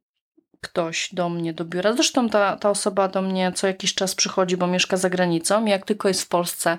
ktoś 0.61 1.15
do 1.15 1.29
mnie 1.29 1.53
do 1.53 1.65
biura. 1.65 1.93
Zresztą 1.93 2.29
ta, 2.29 2.57
ta 2.57 2.71
osoba 2.71 3.09
do 3.09 3.23
mnie 3.23 3.53
co 3.53 3.67
jakiś 3.67 3.95
czas 3.95 4.15
przychodzi, 4.15 4.57
bo 4.57 4.67
mieszka 4.67 4.97
za 4.97 5.11
granicą. 5.11 5.65
Jak 5.65 5.87
tylko 5.87 6.09
jest 6.09 6.23
w 6.23 6.29
Polsce, 6.29 6.79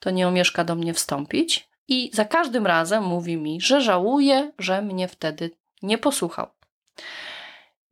to 0.00 0.10
nie 0.10 0.28
omieszka 0.28 0.64
do 0.64 0.74
mnie 0.74 0.94
wstąpić. 0.94 1.69
I 1.90 2.10
za 2.12 2.24
każdym 2.24 2.66
razem 2.66 3.04
mówi 3.04 3.36
mi, 3.36 3.60
że 3.60 3.80
żałuje, 3.80 4.52
że 4.58 4.82
mnie 4.82 5.08
wtedy 5.08 5.50
nie 5.82 5.98
posłuchał. 5.98 6.50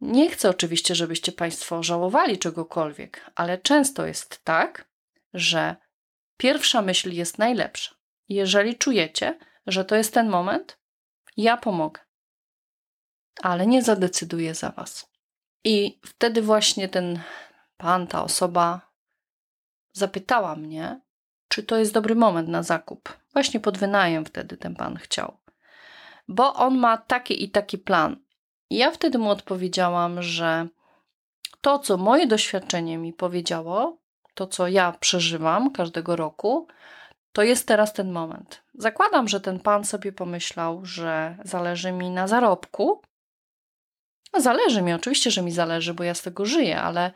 Nie 0.00 0.31
chcę 0.31 0.50
oczywiście, 0.50 0.95
żebyście 0.95 1.33
Państwo 1.33 1.83
żałowali 1.83 2.38
czegokolwiek, 2.38 3.31
ale 3.35 3.59
często 3.59 4.07
jest 4.07 4.45
tak, 4.45 4.88
że 5.35 5.76
pierwsza 6.37 6.83
myśl 6.83 7.12
jest 7.12 7.38
najlepsza. 7.38 7.95
Jeżeli 8.28 8.76
czujecie, 8.76 9.38
że 9.67 9.85
to 9.85 9.97
jest 9.97 10.14
ten 10.14 10.28
moment, 10.28 10.78
ja 11.37 11.57
pomogę, 11.57 12.00
ale 13.43 13.67
nie 13.67 13.83
zadecyduję 13.83 14.55
za 14.55 14.71
Was. 14.71 15.11
I 15.64 16.00
wtedy 16.05 16.43
właśnie 16.43 16.88
ten 16.88 17.21
pan, 17.76 18.07
ta 18.07 18.25
osoba 18.25 18.93
zapytała 19.93 20.57
mnie, 20.57 21.00
czy 21.49 21.62
to 21.62 21.76
jest 21.76 21.93
dobry 21.93 22.14
moment 22.14 22.49
na 22.49 22.62
zakup. 22.62 23.19
Właśnie 23.33 23.61
pod 23.61 23.78
wynajem 23.78 24.25
wtedy 24.25 24.57
ten 24.57 24.75
pan 24.75 24.97
chciał. 24.97 25.37
Bo 26.28 26.55
on 26.55 26.78
ma 26.78 26.97
taki 26.97 27.45
i 27.45 27.50
taki 27.50 27.78
plan. 27.78 28.17
I 28.71 28.76
ja 28.76 28.90
wtedy 28.90 29.19
mu 29.19 29.31
odpowiedziałam, 29.31 30.23
że 30.23 30.69
to, 31.61 31.78
co 31.78 31.97
moje 31.97 32.26
doświadczenie 32.26 32.99
mi 32.99 33.12
powiedziało, 33.12 33.99
to, 34.35 34.47
co 34.47 34.69
ja 34.69 34.93
przeżywam 34.93 35.73
każdego 35.73 36.17
roku, 36.17 36.69
to 37.33 37.43
jest 37.43 37.67
teraz 37.67 37.93
ten 37.93 38.12
moment. 38.12 38.62
Zakładam, 38.75 39.28
że 39.28 39.40
ten 39.40 39.61
pan 39.61 39.85
sobie 39.85 40.12
pomyślał, 40.12 40.85
że 40.85 41.37
zależy 41.45 41.93
mi 41.93 42.11
na 42.11 42.28
zarobku. 42.28 43.02
No, 44.33 44.40
zależy 44.40 44.83
mi, 44.83 44.93
oczywiście, 44.93 45.31
że 45.31 45.43
mi 45.43 45.52
zależy, 45.52 45.95
bo 45.95 46.05
ja 46.05 46.14
z 46.14 46.23
tego 46.23 46.45
żyję, 46.45 46.81
ale, 46.83 47.12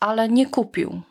ale 0.00 0.28
nie 0.28 0.46
kupił. 0.46 1.02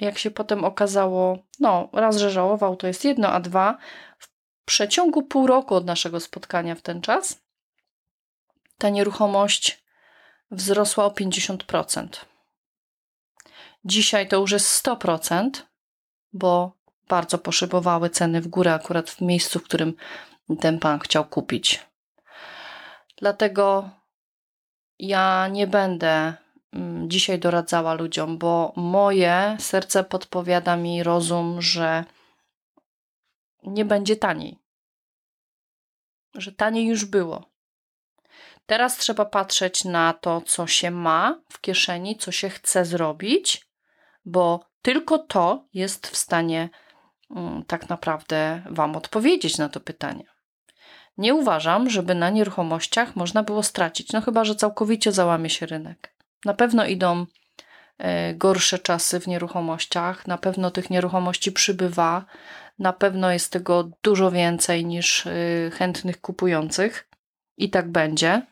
Jak 0.00 0.18
się 0.18 0.30
potem 0.30 0.64
okazało, 0.64 1.38
no, 1.60 1.88
raz, 1.92 2.16
że 2.16 2.30
żałował, 2.30 2.76
to 2.76 2.86
jest 2.86 3.04
jedno, 3.04 3.28
a 3.28 3.40
dwa, 3.40 3.78
w 4.18 4.28
przeciągu 4.64 5.22
pół 5.22 5.46
roku 5.46 5.74
od 5.74 5.84
naszego 5.84 6.20
spotkania 6.20 6.74
w 6.74 6.82
ten 6.82 7.00
czas 7.00 7.44
ta 8.78 8.88
nieruchomość 8.88 9.84
wzrosła 10.50 11.04
o 11.04 11.10
50%. 11.10 12.08
Dzisiaj 13.84 14.28
to 14.28 14.36
już 14.36 14.52
jest 14.52 14.86
100%, 14.86 15.50
bo 16.32 16.72
bardzo 17.08 17.38
poszybowały 17.38 18.10
ceny 18.10 18.40
w 18.40 18.48
górę 18.48 18.74
akurat 18.74 19.10
w 19.10 19.20
miejscu, 19.20 19.58
w 19.58 19.64
którym 19.64 19.94
ten 20.60 20.78
pan 20.78 20.98
chciał 20.98 21.24
kupić. 21.24 21.86
Dlatego 23.16 23.90
ja 24.98 25.48
nie 25.48 25.66
będę 25.66 26.34
dzisiaj 27.06 27.38
doradzała 27.38 27.94
ludziom, 27.94 28.38
bo 28.38 28.72
moje 28.76 29.56
serce 29.60 30.04
podpowiada 30.04 30.76
mi 30.76 31.02
rozum, 31.02 31.62
że 31.62 32.04
nie 33.62 33.84
będzie 33.84 34.16
taniej. 34.16 34.58
Że 36.34 36.52
taniej 36.52 36.86
już 36.86 37.04
było. 37.04 37.44
Teraz 38.66 38.96
trzeba 38.96 39.24
patrzeć 39.24 39.84
na 39.84 40.12
to, 40.12 40.40
co 40.40 40.66
się 40.66 40.90
ma 40.90 41.40
w 41.48 41.60
kieszeni, 41.60 42.16
co 42.16 42.32
się 42.32 42.48
chce 42.48 42.84
zrobić, 42.84 43.66
bo 44.24 44.60
tylko 44.82 45.18
to 45.18 45.66
jest 45.74 46.06
w 46.06 46.16
stanie 46.16 46.68
um, 47.30 47.64
tak 47.66 47.88
naprawdę 47.88 48.62
Wam 48.70 48.96
odpowiedzieć 48.96 49.58
na 49.58 49.68
to 49.68 49.80
pytanie. 49.80 50.24
Nie 51.18 51.34
uważam, 51.34 51.90
żeby 51.90 52.14
na 52.14 52.30
nieruchomościach 52.30 53.16
można 53.16 53.42
było 53.42 53.62
stracić, 53.62 54.12
no 54.12 54.20
chyba, 54.20 54.44
że 54.44 54.54
całkowicie 54.54 55.12
załamie 55.12 55.50
się 55.50 55.66
rynek. 55.66 56.13
Na 56.44 56.54
pewno 56.54 56.86
idą 56.86 57.26
e, 57.98 58.34
gorsze 58.34 58.78
czasy 58.78 59.20
w 59.20 59.26
nieruchomościach, 59.26 60.26
na 60.26 60.38
pewno 60.38 60.70
tych 60.70 60.90
nieruchomości 60.90 61.52
przybywa, 61.52 62.24
na 62.78 62.92
pewno 62.92 63.32
jest 63.32 63.52
tego 63.52 63.90
dużo 64.02 64.30
więcej 64.30 64.84
niż 64.84 65.26
e, 65.26 65.32
chętnych 65.70 66.20
kupujących 66.20 67.08
i 67.56 67.70
tak 67.70 67.90
będzie 67.90 68.42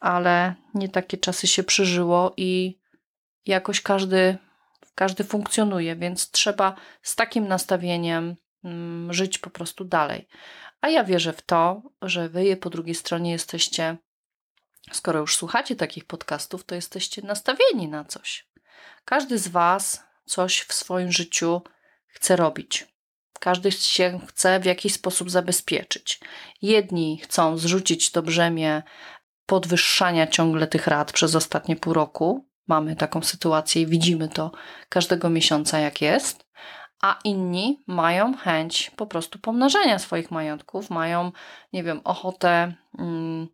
ale 0.00 0.54
nie 0.74 0.88
takie 0.88 1.18
czasy 1.18 1.46
się 1.46 1.64
przeżyło 1.64 2.34
i 2.36 2.78
jakoś 3.46 3.80
każdy, 3.80 4.38
każdy 4.94 5.24
funkcjonuje, 5.24 5.96
więc 5.96 6.30
trzeba 6.30 6.74
z 7.02 7.16
takim 7.16 7.48
nastawieniem 7.48 8.36
mm, 8.64 9.12
żyć 9.12 9.38
po 9.38 9.50
prostu 9.50 9.84
dalej. 9.84 10.28
A 10.80 10.88
ja 10.88 11.04
wierzę 11.04 11.32
w 11.32 11.42
to, 11.42 11.82
że 12.02 12.28
wy 12.28 12.56
po 12.56 12.70
drugiej 12.70 12.94
stronie 12.94 13.30
jesteście, 13.30 13.96
skoro 14.92 15.20
już 15.20 15.36
słuchacie 15.36 15.76
takich 15.76 16.04
podcastów, 16.04 16.64
to 16.64 16.74
jesteście 16.74 17.22
nastawieni 17.22 17.88
na 17.88 18.04
coś. 18.04 18.48
Każdy 19.04 19.38
z 19.38 19.48
was 19.48 20.02
coś 20.24 20.60
w 20.60 20.72
swoim 20.72 21.12
życiu 21.12 21.62
chce 22.06 22.36
robić. 22.36 22.86
Każdy 23.40 23.72
się 23.72 24.20
chce 24.28 24.60
w 24.60 24.64
jakiś 24.64 24.92
sposób 24.92 25.30
zabezpieczyć. 25.30 26.20
Jedni 26.62 27.20
chcą 27.22 27.58
zrzucić 27.58 28.10
to 28.10 28.22
brzemię 28.22 28.82
podwyższania 29.46 30.26
ciągle 30.26 30.66
tych 30.66 30.86
rat 30.86 31.12
przez 31.12 31.34
ostatnie 31.34 31.76
pół 31.76 31.92
roku. 31.92 32.48
Mamy 32.66 32.96
taką 32.96 33.22
sytuację 33.22 33.82
i 33.82 33.86
widzimy 33.86 34.28
to 34.28 34.52
każdego 34.88 35.30
miesiąca, 35.30 35.78
jak 35.78 36.00
jest. 36.00 36.48
A 37.02 37.18
inni 37.24 37.82
mają 37.86 38.36
chęć 38.36 38.90
po 38.96 39.06
prostu 39.06 39.38
pomnażania 39.38 39.98
swoich 39.98 40.30
majątków, 40.30 40.90
mają, 40.90 41.32
nie 41.72 41.82
wiem, 41.82 42.00
ochotę 42.04 42.74
mm, 42.98 43.48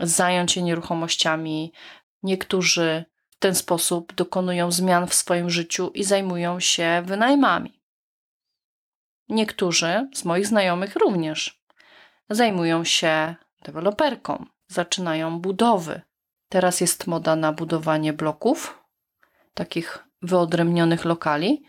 zająć 0.00 0.52
się 0.52 0.62
nieruchomościami. 0.62 1.72
Niektórzy 2.22 3.04
w 3.30 3.38
ten 3.38 3.54
sposób 3.54 4.14
dokonują 4.14 4.70
zmian 4.72 5.06
w 5.06 5.14
swoim 5.14 5.50
życiu 5.50 5.90
i 5.94 6.04
zajmują 6.04 6.60
się 6.60 7.02
wynajmami. 7.06 7.80
Niektórzy 9.28 10.08
z 10.14 10.24
moich 10.24 10.46
znajomych 10.46 10.96
również 10.96 11.62
zajmują 12.30 12.84
się 12.84 13.34
deweloperką, 13.64 14.46
zaczynają 14.68 15.40
budowy. 15.40 16.00
Teraz 16.48 16.80
jest 16.80 17.06
moda 17.06 17.36
na 17.36 17.52
budowanie 17.52 18.12
bloków, 18.12 18.84
takich 19.54 20.04
wyodrębnionych 20.22 21.04
lokali. 21.04 21.62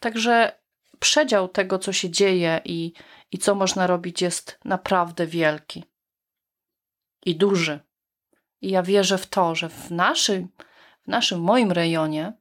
Także 0.00 0.52
przedział 0.98 1.48
tego, 1.48 1.78
co 1.78 1.92
się 1.92 2.10
dzieje 2.10 2.60
i, 2.64 2.92
i 3.32 3.38
co 3.38 3.54
można 3.54 3.86
robić, 3.86 4.22
jest 4.22 4.58
naprawdę 4.64 5.26
wielki 5.26 5.84
i 7.26 7.36
duży. 7.36 7.80
I 8.60 8.70
ja 8.70 8.82
wierzę 8.82 9.18
w 9.18 9.26
to, 9.26 9.54
że 9.54 9.68
w 9.68 9.90
naszym, 9.90 10.48
w 11.04 11.08
naszym 11.08 11.40
moim 11.40 11.72
rejonie 11.72 12.32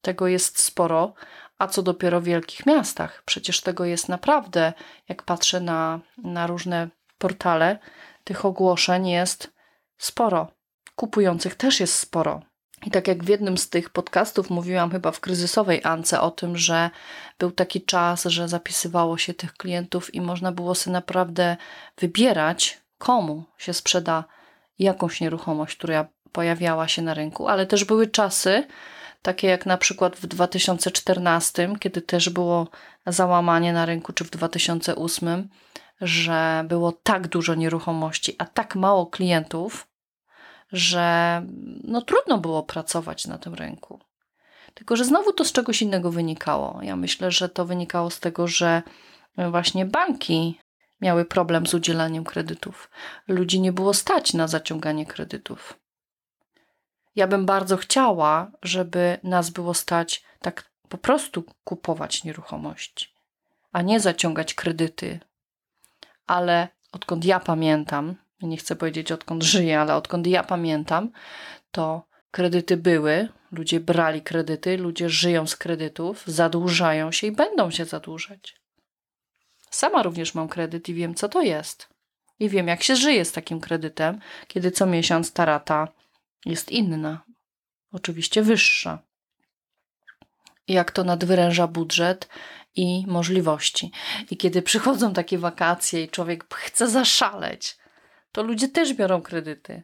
tego 0.00 0.26
jest 0.26 0.60
sporo, 0.60 1.14
a 1.58 1.66
co 1.66 1.82
dopiero 1.82 2.20
w 2.20 2.24
wielkich 2.24 2.66
miastach. 2.66 3.22
Przecież 3.24 3.60
tego 3.60 3.84
jest 3.84 4.08
naprawdę, 4.08 4.72
jak 5.08 5.22
patrzę 5.22 5.60
na, 5.60 6.00
na 6.18 6.46
różne 6.46 6.88
portale, 7.18 7.78
tych 8.24 8.44
ogłoszeń 8.44 9.08
jest 9.08 9.52
sporo. 9.98 10.48
Kupujących 10.96 11.54
też 11.54 11.80
jest 11.80 11.94
sporo. 11.98 12.42
I 12.86 12.90
tak 12.90 13.08
jak 13.08 13.24
w 13.24 13.28
jednym 13.28 13.58
z 13.58 13.68
tych 13.68 13.90
podcastów 13.90 14.50
mówiłam 14.50 14.90
chyba 14.90 15.12
w 15.12 15.20
kryzysowej 15.20 15.80
Ance 15.84 16.20
o 16.20 16.30
tym, 16.30 16.56
że 16.56 16.90
był 17.38 17.50
taki 17.50 17.82
czas, 17.82 18.24
że 18.24 18.48
zapisywało 18.48 19.18
się 19.18 19.34
tych 19.34 19.52
klientów 19.52 20.14
i 20.14 20.20
można 20.20 20.52
było 20.52 20.74
sobie 20.74 20.92
naprawdę 20.92 21.56
wybierać, 21.98 22.80
komu 22.98 23.44
się 23.58 23.74
sprzeda 23.74 24.24
jakąś 24.78 25.20
nieruchomość, 25.20 25.76
która 25.76 26.06
pojawiała 26.32 26.88
się 26.88 27.02
na 27.02 27.14
rynku, 27.14 27.48
ale 27.48 27.66
też 27.66 27.84
były 27.84 28.06
czasy, 28.06 28.66
takie 29.22 29.46
jak 29.48 29.66
na 29.66 29.78
przykład 29.78 30.16
w 30.16 30.26
2014, 30.26 31.74
kiedy 31.80 32.02
też 32.02 32.28
było 32.28 32.68
załamanie 33.06 33.72
na 33.72 33.86
rynku, 33.86 34.12
czy 34.12 34.24
w 34.24 34.30
2008, 34.30 35.48
że 36.00 36.64
było 36.68 36.92
tak 36.92 37.28
dużo 37.28 37.54
nieruchomości, 37.54 38.36
a 38.38 38.44
tak 38.44 38.76
mało 38.76 39.06
klientów, 39.06 39.88
że 40.72 41.42
no, 41.84 42.02
trudno 42.02 42.38
było 42.38 42.62
pracować 42.62 43.26
na 43.26 43.38
tym 43.38 43.54
rynku. 43.54 44.00
Tylko, 44.74 44.96
że 44.96 45.04
znowu 45.04 45.32
to 45.32 45.44
z 45.44 45.52
czegoś 45.52 45.82
innego 45.82 46.10
wynikało. 46.10 46.78
Ja 46.82 46.96
myślę, 46.96 47.30
że 47.30 47.48
to 47.48 47.64
wynikało 47.64 48.10
z 48.10 48.20
tego, 48.20 48.46
że 48.46 48.82
właśnie 49.50 49.86
banki 49.86 50.58
miały 51.00 51.24
problem 51.24 51.66
z 51.66 51.74
udzielaniem 51.74 52.24
kredytów. 52.24 52.90
Ludzi 53.28 53.60
nie 53.60 53.72
było 53.72 53.94
stać 53.94 54.34
na 54.34 54.48
zaciąganie 54.48 55.06
kredytów. 55.06 55.78
Ja 57.16 57.26
bym 57.26 57.46
bardzo 57.46 57.76
chciała, 57.76 58.50
żeby 58.62 59.18
nas 59.22 59.50
było 59.50 59.74
stać 59.74 60.24
tak 60.40 60.70
po 60.88 60.98
prostu 60.98 61.44
kupować 61.64 62.24
nieruchomości, 62.24 63.08
a 63.72 63.82
nie 63.82 64.00
zaciągać 64.00 64.54
kredyty. 64.54 65.20
Ale 66.26 66.68
odkąd 66.92 67.24
ja 67.24 67.40
pamiętam, 67.40 68.14
nie 68.42 68.56
chcę 68.56 68.76
powiedzieć 68.76 69.12
odkąd 69.12 69.42
żyję, 69.42 69.80
ale 69.80 69.94
odkąd 69.94 70.26
ja 70.26 70.42
pamiętam, 70.44 71.10
to 71.70 72.06
kredyty 72.30 72.76
były, 72.76 73.28
ludzie 73.52 73.80
brali 73.80 74.22
kredyty, 74.22 74.76
ludzie 74.78 75.08
żyją 75.08 75.46
z 75.46 75.56
kredytów, 75.56 76.22
zadłużają 76.26 77.12
się 77.12 77.26
i 77.26 77.32
będą 77.32 77.70
się 77.70 77.84
zadłużać. 77.84 78.65
Sama 79.70 80.02
również 80.02 80.34
mam 80.34 80.48
kredyt 80.48 80.88
i 80.88 80.94
wiem, 80.94 81.14
co 81.14 81.28
to 81.28 81.42
jest. 81.42 81.88
I 82.38 82.48
wiem, 82.48 82.68
jak 82.68 82.82
się 82.82 82.96
żyje 82.96 83.24
z 83.24 83.32
takim 83.32 83.60
kredytem, 83.60 84.20
kiedy 84.48 84.70
co 84.70 84.86
miesiąc 84.86 85.32
ta 85.32 85.44
rata 85.44 85.88
jest 86.44 86.72
inna, 86.72 87.24
oczywiście 87.92 88.42
wyższa. 88.42 88.98
Jak 90.68 90.90
to 90.90 91.04
nadwyręża 91.04 91.66
budżet 91.66 92.28
i 92.76 93.04
możliwości. 93.06 93.92
I 94.30 94.36
kiedy 94.36 94.62
przychodzą 94.62 95.12
takie 95.12 95.38
wakacje 95.38 96.02
i 96.02 96.08
człowiek 96.08 96.54
chce 96.54 96.88
zaszaleć, 96.88 97.78
to 98.32 98.42
ludzie 98.42 98.68
też 98.68 98.94
biorą 98.94 99.22
kredyty, 99.22 99.82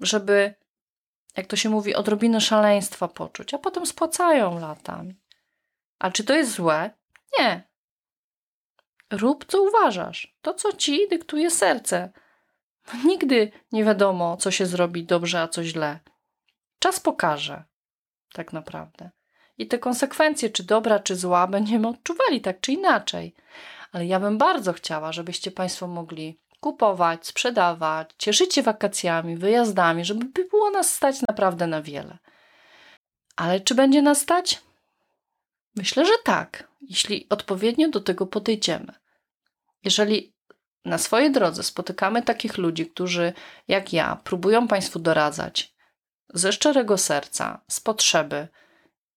żeby, 0.00 0.54
jak 1.36 1.46
to 1.46 1.56
się 1.56 1.68
mówi, 1.68 1.94
odrobinę 1.94 2.40
szaleństwa 2.40 3.08
poczuć, 3.08 3.54
a 3.54 3.58
potem 3.58 3.86
spłacają 3.86 4.60
latami. 4.60 5.14
A 5.98 6.10
czy 6.10 6.24
to 6.24 6.34
jest 6.34 6.52
złe? 6.52 6.90
Nie. 7.38 7.68
Rób, 9.10 9.44
co 9.44 9.62
uważasz. 9.62 10.36
To, 10.42 10.54
co 10.54 10.72
ci 10.72 11.08
dyktuje 11.08 11.50
serce. 11.50 12.12
Nigdy 13.04 13.52
nie 13.72 13.84
wiadomo, 13.84 14.36
co 14.36 14.50
się 14.50 14.66
zrobi 14.66 15.04
dobrze, 15.04 15.40
a 15.42 15.48
co 15.48 15.64
źle. 15.64 16.00
Czas 16.78 17.00
pokaże, 17.00 17.64
tak 18.32 18.52
naprawdę. 18.52 19.10
I 19.58 19.66
te 19.66 19.78
konsekwencje, 19.78 20.50
czy 20.50 20.62
dobra, 20.62 20.98
czy 20.98 21.16
zła, 21.16 21.46
będziemy 21.56 21.88
odczuwali 21.88 22.40
tak 22.40 22.60
czy 22.60 22.72
inaczej. 22.72 23.34
Ale 23.92 24.06
ja 24.06 24.20
bym 24.20 24.38
bardzo 24.38 24.72
chciała, 24.72 25.12
żebyście 25.12 25.50
Państwo 25.50 25.86
mogli 25.86 26.40
kupować, 26.60 27.26
sprzedawać, 27.26 28.10
cieszyć 28.18 28.54
się 28.54 28.62
wakacjami, 28.62 29.36
wyjazdami, 29.36 30.04
żeby 30.04 30.44
było 30.44 30.70
nas 30.70 30.94
stać 30.94 31.22
naprawdę 31.28 31.66
na 31.66 31.82
wiele. 31.82 32.18
Ale 33.36 33.60
czy 33.60 33.74
będzie 33.74 34.02
nas 34.02 34.20
stać? 34.20 34.67
Myślę, 35.78 36.06
że 36.06 36.12
tak, 36.24 36.68
jeśli 36.80 37.26
odpowiednio 37.28 37.88
do 37.88 38.00
tego 38.00 38.26
podejdziemy. 38.26 38.92
Jeżeli 39.84 40.34
na 40.84 40.98
swojej 40.98 41.32
drodze 41.32 41.62
spotykamy 41.62 42.22
takich 42.22 42.58
ludzi, 42.58 42.86
którzy, 42.86 43.32
jak 43.68 43.92
ja, 43.92 44.16
próbują 44.24 44.68
Państwu 44.68 44.98
doradzać 44.98 45.74
ze 46.34 46.52
szczerego 46.52 46.98
serca, 46.98 47.60
z 47.70 47.80
potrzeby, 47.80 48.48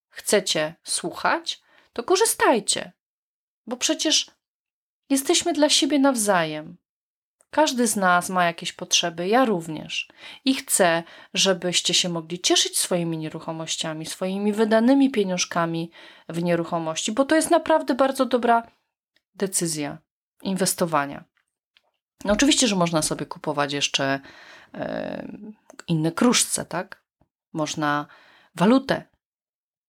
chcecie 0.09 0.75
słuchać, 0.83 1.61
to 1.93 2.03
korzystajcie, 2.03 2.91
bo 3.67 3.77
przecież 3.77 4.31
jesteśmy 5.09 5.53
dla 5.53 5.69
siebie 5.69 5.99
nawzajem. 5.99 6.77
Każdy 7.51 7.87
z 7.87 7.95
nas 7.95 8.29
ma 8.29 8.45
jakieś 8.45 8.73
potrzeby, 8.73 9.27
ja 9.27 9.45
również. 9.45 10.07
I 10.45 10.55
chcę, 10.55 11.03
żebyście 11.33 11.93
się 11.93 12.09
mogli 12.09 12.39
cieszyć 12.39 12.77
swoimi 12.77 13.17
nieruchomościami, 13.17 14.05
swoimi 14.05 14.53
wydanymi 14.53 15.11
pieniążkami 15.11 15.91
w 16.29 16.43
nieruchomości, 16.43 17.11
bo 17.11 17.25
to 17.25 17.35
jest 17.35 17.51
naprawdę 17.51 17.95
bardzo 17.95 18.25
dobra 18.25 18.63
decyzja 19.35 19.97
inwestowania. 20.41 21.23
No 22.25 22.33
oczywiście, 22.33 22.67
że 22.67 22.75
można 22.75 23.01
sobie 23.01 23.25
kupować 23.25 23.73
jeszcze 23.73 24.19
e, 24.73 25.27
inne 25.87 26.11
kruszce, 26.11 26.65
tak? 26.65 27.03
Można 27.53 28.07
walutę. 28.55 29.03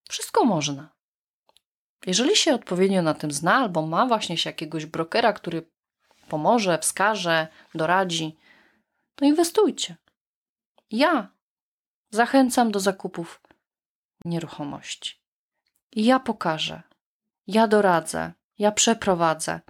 Wszystko 0.08 0.44
można. 0.44 0.92
Jeżeli 2.06 2.36
się 2.36 2.54
odpowiednio 2.54 3.02
na 3.02 3.14
tym 3.14 3.32
zna, 3.32 3.54
albo 3.54 3.86
ma 3.86 4.06
właśnie 4.06 4.36
się 4.36 4.50
jakiegoś 4.50 4.86
brokera, 4.86 5.32
który 5.32 5.71
pomoże, 6.32 6.78
wskaże, 6.78 7.48
doradzi, 7.74 8.36
to 9.14 9.24
inwestujcie. 9.24 9.96
Ja 10.90 11.28
zachęcam 12.10 12.72
do 12.72 12.80
zakupów 12.80 13.40
nieruchomości. 14.24 15.20
Ja 15.92 16.20
pokażę, 16.20 16.82
ja 17.46 17.68
doradzę, 17.68 18.32
ja 18.58 18.72
przeprowadzę, 18.72 19.60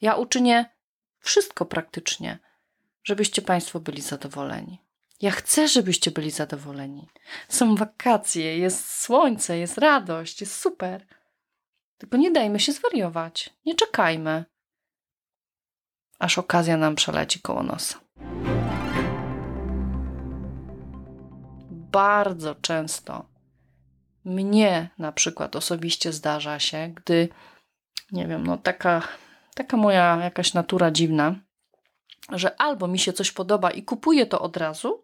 ja 0.00 0.14
uczynię 0.14 0.70
wszystko 1.18 1.66
praktycznie, 1.66 2.38
żebyście 3.04 3.42
Państwo 3.42 3.80
byli 3.80 4.02
zadowoleni. 4.02 4.78
Ja 5.20 5.30
chcę, 5.30 5.68
żebyście 5.68 6.10
byli 6.10 6.30
zadowoleni. 6.30 7.08
Są 7.48 7.74
wakacje, 7.74 8.58
jest 8.58 8.90
słońce, 9.02 9.58
jest 9.58 9.78
radość, 9.78 10.40
jest 10.40 10.56
super. 10.60 11.06
Tylko 11.98 12.16
nie 12.16 12.30
dajmy 12.30 12.60
się 12.60 12.72
zwariować, 12.72 13.50
nie 13.64 13.74
czekajmy 13.74 14.44
aż 16.18 16.38
okazja 16.38 16.76
nam 16.76 16.94
przeleci 16.94 17.40
koło 17.40 17.62
nosa. 17.62 18.00
Bardzo 21.70 22.54
często 22.54 23.24
mnie 24.24 24.90
na 24.98 25.12
przykład 25.12 25.56
osobiście 25.56 26.12
zdarza 26.12 26.58
się, 26.58 26.92
gdy, 26.94 27.28
nie 28.12 28.26
wiem, 28.26 28.46
no 28.46 28.58
taka, 28.58 29.02
taka 29.54 29.76
moja 29.76 30.16
jakaś 30.16 30.54
natura 30.54 30.90
dziwna, 30.90 31.34
że 32.32 32.60
albo 32.60 32.88
mi 32.88 32.98
się 32.98 33.12
coś 33.12 33.32
podoba 33.32 33.70
i 33.70 33.82
kupuję 33.82 34.26
to 34.26 34.40
od 34.40 34.56
razu, 34.56 35.02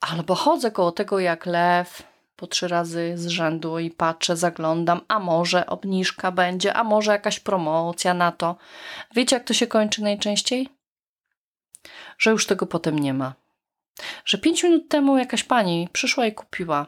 albo 0.00 0.34
chodzę 0.34 0.70
koło 0.70 0.92
tego 0.92 1.18
jak 1.18 1.46
lew, 1.46 2.11
po 2.36 2.46
trzy 2.46 2.68
razy 2.68 3.12
z 3.16 3.26
rzędu 3.26 3.78
i 3.78 3.90
patrzę, 3.90 4.36
zaglądam, 4.36 5.00
a 5.08 5.18
może 5.18 5.66
obniżka 5.66 6.32
będzie, 6.32 6.74
a 6.74 6.84
może 6.84 7.12
jakaś 7.12 7.40
promocja 7.40 8.14
na 8.14 8.32
to. 8.32 8.56
Wiecie, 9.14 9.36
jak 9.36 9.44
to 9.44 9.54
się 9.54 9.66
kończy 9.66 10.02
najczęściej? 10.02 10.68
Że 12.18 12.30
już 12.30 12.46
tego 12.46 12.66
potem 12.66 12.98
nie 12.98 13.14
ma. 13.14 13.34
Że 14.24 14.38
pięć 14.38 14.62
minut 14.62 14.88
temu 14.88 15.18
jakaś 15.18 15.44
pani 15.44 15.88
przyszła 15.92 16.26
i 16.26 16.32
kupiła. 16.32 16.86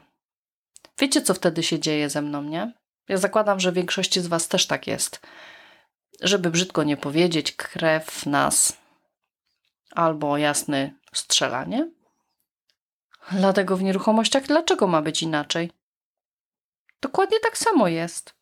Wiecie, 0.99 1.23
co 1.23 1.35
wtedy 1.35 1.63
się 1.63 1.79
dzieje 1.81 2.11
ze 2.11 2.23
mną, 2.23 2.43
nie? 2.43 2.73
Ja 3.09 3.17
zakładam, 3.17 3.61
że 3.61 3.73
większości 3.73 4.21
z 4.21 4.27
Was 4.27 4.49
też 4.49 4.67
tak 4.67 4.87
jest. 4.87 5.21
Żeby 6.21 6.51
brzydko 6.51 6.83
nie 6.83 6.97
powiedzieć, 6.97 7.53
krew 7.53 8.27
nas 8.27 8.77
albo 9.91 10.39
jasny 10.39 10.95
strzelanie. 11.13 11.91
Dlatego 13.33 13.77
w 13.77 13.83
nieruchomościach 13.83 14.47
dlaczego 14.47 14.87
ma 14.87 15.03
być 15.03 15.23
inaczej? 15.23 15.71
Dokładnie 17.01 17.41
tak 17.41 17.59
samo 17.59 17.89
jest. 17.89 18.35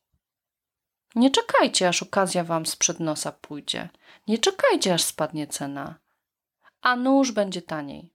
Nie 1.14 1.30
czekajcie, 1.30 1.88
aż 1.88 2.02
okazja 2.02 2.44
wam 2.44 2.66
sprzed 2.66 3.00
nosa 3.00 3.32
pójdzie. 3.32 3.88
Nie 4.28 4.38
czekajcie, 4.38 4.94
aż 4.94 5.02
spadnie 5.02 5.46
cena. 5.46 5.98
A 6.80 6.96
nóż 6.96 7.32
będzie 7.32 7.62
taniej. 7.62 8.14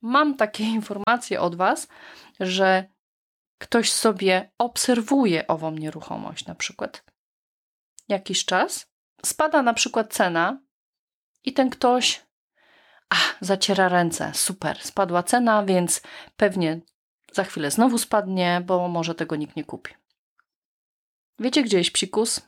Mam 0.00 0.36
takie 0.36 0.64
informacje 0.78 1.40
od 1.40 1.56
was, 1.56 1.88
że 2.40 2.84
ktoś 3.58 3.92
sobie 3.92 4.50
obserwuje 4.58 5.46
ową 5.46 5.70
nieruchomość 5.70 6.46
na 6.46 6.54
przykład. 6.54 7.04
Jakiś 8.08 8.44
czas 8.44 8.86
spada 9.24 9.62
na 9.62 9.74
przykład 9.74 10.12
cena 10.14 10.60
i 11.44 11.52
ten 11.52 11.70
ktoś 11.70 12.26
Ach, 13.10 13.36
zaciera 13.40 13.88
ręce, 13.88 14.32
super, 14.34 14.78
spadła 14.82 15.22
cena, 15.22 15.64
więc 15.64 16.02
pewnie 16.36 16.80
za 17.32 17.44
chwilę 17.44 17.70
znowu 17.70 17.98
spadnie, 17.98 18.62
bo 18.66 18.88
może 18.88 19.14
tego 19.14 19.36
nikt 19.36 19.56
nie 19.56 19.64
kupi. 19.64 19.94
Wiecie, 21.38 21.62
gdzie 21.62 21.78
jest 21.78 21.92
psikus? 21.92 22.40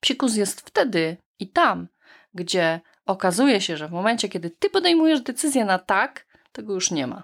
Psikus 0.00 0.36
jest 0.36 0.60
wtedy 0.60 1.16
i 1.38 1.48
tam, 1.48 1.88
gdzie 2.34 2.80
okazuje 3.06 3.60
się, 3.60 3.76
że 3.76 3.88
w 3.88 3.92
momencie, 3.92 4.28
kiedy 4.28 4.50
ty 4.50 4.70
podejmujesz 4.70 5.20
decyzję 5.20 5.64
na 5.64 5.78
tak, 5.78 6.26
tego 6.52 6.74
już 6.74 6.90
nie 6.90 7.06
ma. 7.06 7.22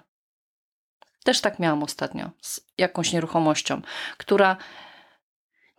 Też 1.23 1.41
tak 1.41 1.59
miałam 1.59 1.83
ostatnio 1.83 2.29
z 2.41 2.61
jakąś 2.77 3.13
nieruchomością, 3.13 3.81
która 4.17 4.57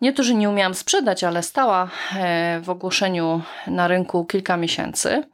nie 0.00 0.12
to, 0.12 0.22
że 0.22 0.34
nie 0.34 0.50
umiałam 0.50 0.74
sprzedać, 0.74 1.24
ale 1.24 1.42
stała 1.42 1.90
e, 2.16 2.60
w 2.60 2.70
ogłoszeniu 2.70 3.42
na 3.66 3.88
rynku 3.88 4.24
kilka 4.24 4.56
miesięcy 4.56 5.24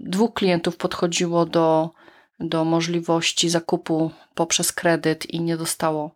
dwóch 0.00 0.34
klientów 0.34 0.76
podchodziło 0.76 1.46
do, 1.46 1.90
do 2.40 2.64
możliwości 2.64 3.48
zakupu 3.48 4.10
poprzez 4.34 4.72
kredyt 4.72 5.30
i 5.30 5.40
nie 5.40 5.56
dostało 5.56 6.10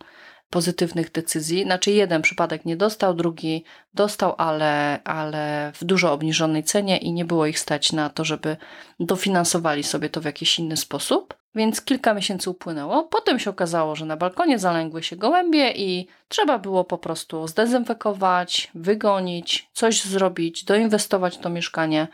pozytywnych 0.51 1.12
decyzji. 1.12 1.64
Znaczy, 1.64 1.91
jeden 1.91 2.23
przypadek 2.23 2.64
nie 2.64 2.77
dostał, 2.77 3.14
drugi 3.14 3.64
dostał, 3.95 4.35
ale, 4.38 5.01
ale 5.05 5.73
w 5.75 5.85
dużo 5.85 6.12
obniżonej 6.12 6.64
cenie 6.64 6.99
i 6.99 7.12
nie 7.12 7.25
było 7.25 7.47
ich 7.47 7.59
stać 7.59 7.93
na 7.93 8.11
to, 8.11 8.25
żeby 8.25 8.57
dofinansowali 9.01 9.83
sobie 9.83 10.09
to 10.09 10.21
w 10.21 10.25
jakiś 10.25 10.59
inny 10.59 10.77
sposób. 10.77 11.35
Więc 11.55 11.81
kilka 11.81 12.14
miesięcy 12.14 12.51
upłynęło. 12.51 13.03
Potem 13.03 13.38
się 13.38 13.51
okazało, 13.51 13.97
że 13.97 14.07
na 14.07 14.17
balkonie 14.17 14.59
zalęgły 14.59 15.03
się 15.03 15.17
gołębie 15.17 15.73
i 15.73 16.07
trzeba 16.29 16.59
było 16.59 16.85
po 16.85 16.99
prostu 16.99 17.47
zdezynfekować, 17.47 18.71
wygonić, 18.75 19.69
coś 19.73 20.03
zrobić, 20.03 20.64
doinwestować 20.64 21.37
w 21.37 21.41
to 21.41 21.51
mieszkanie. 21.51 22.09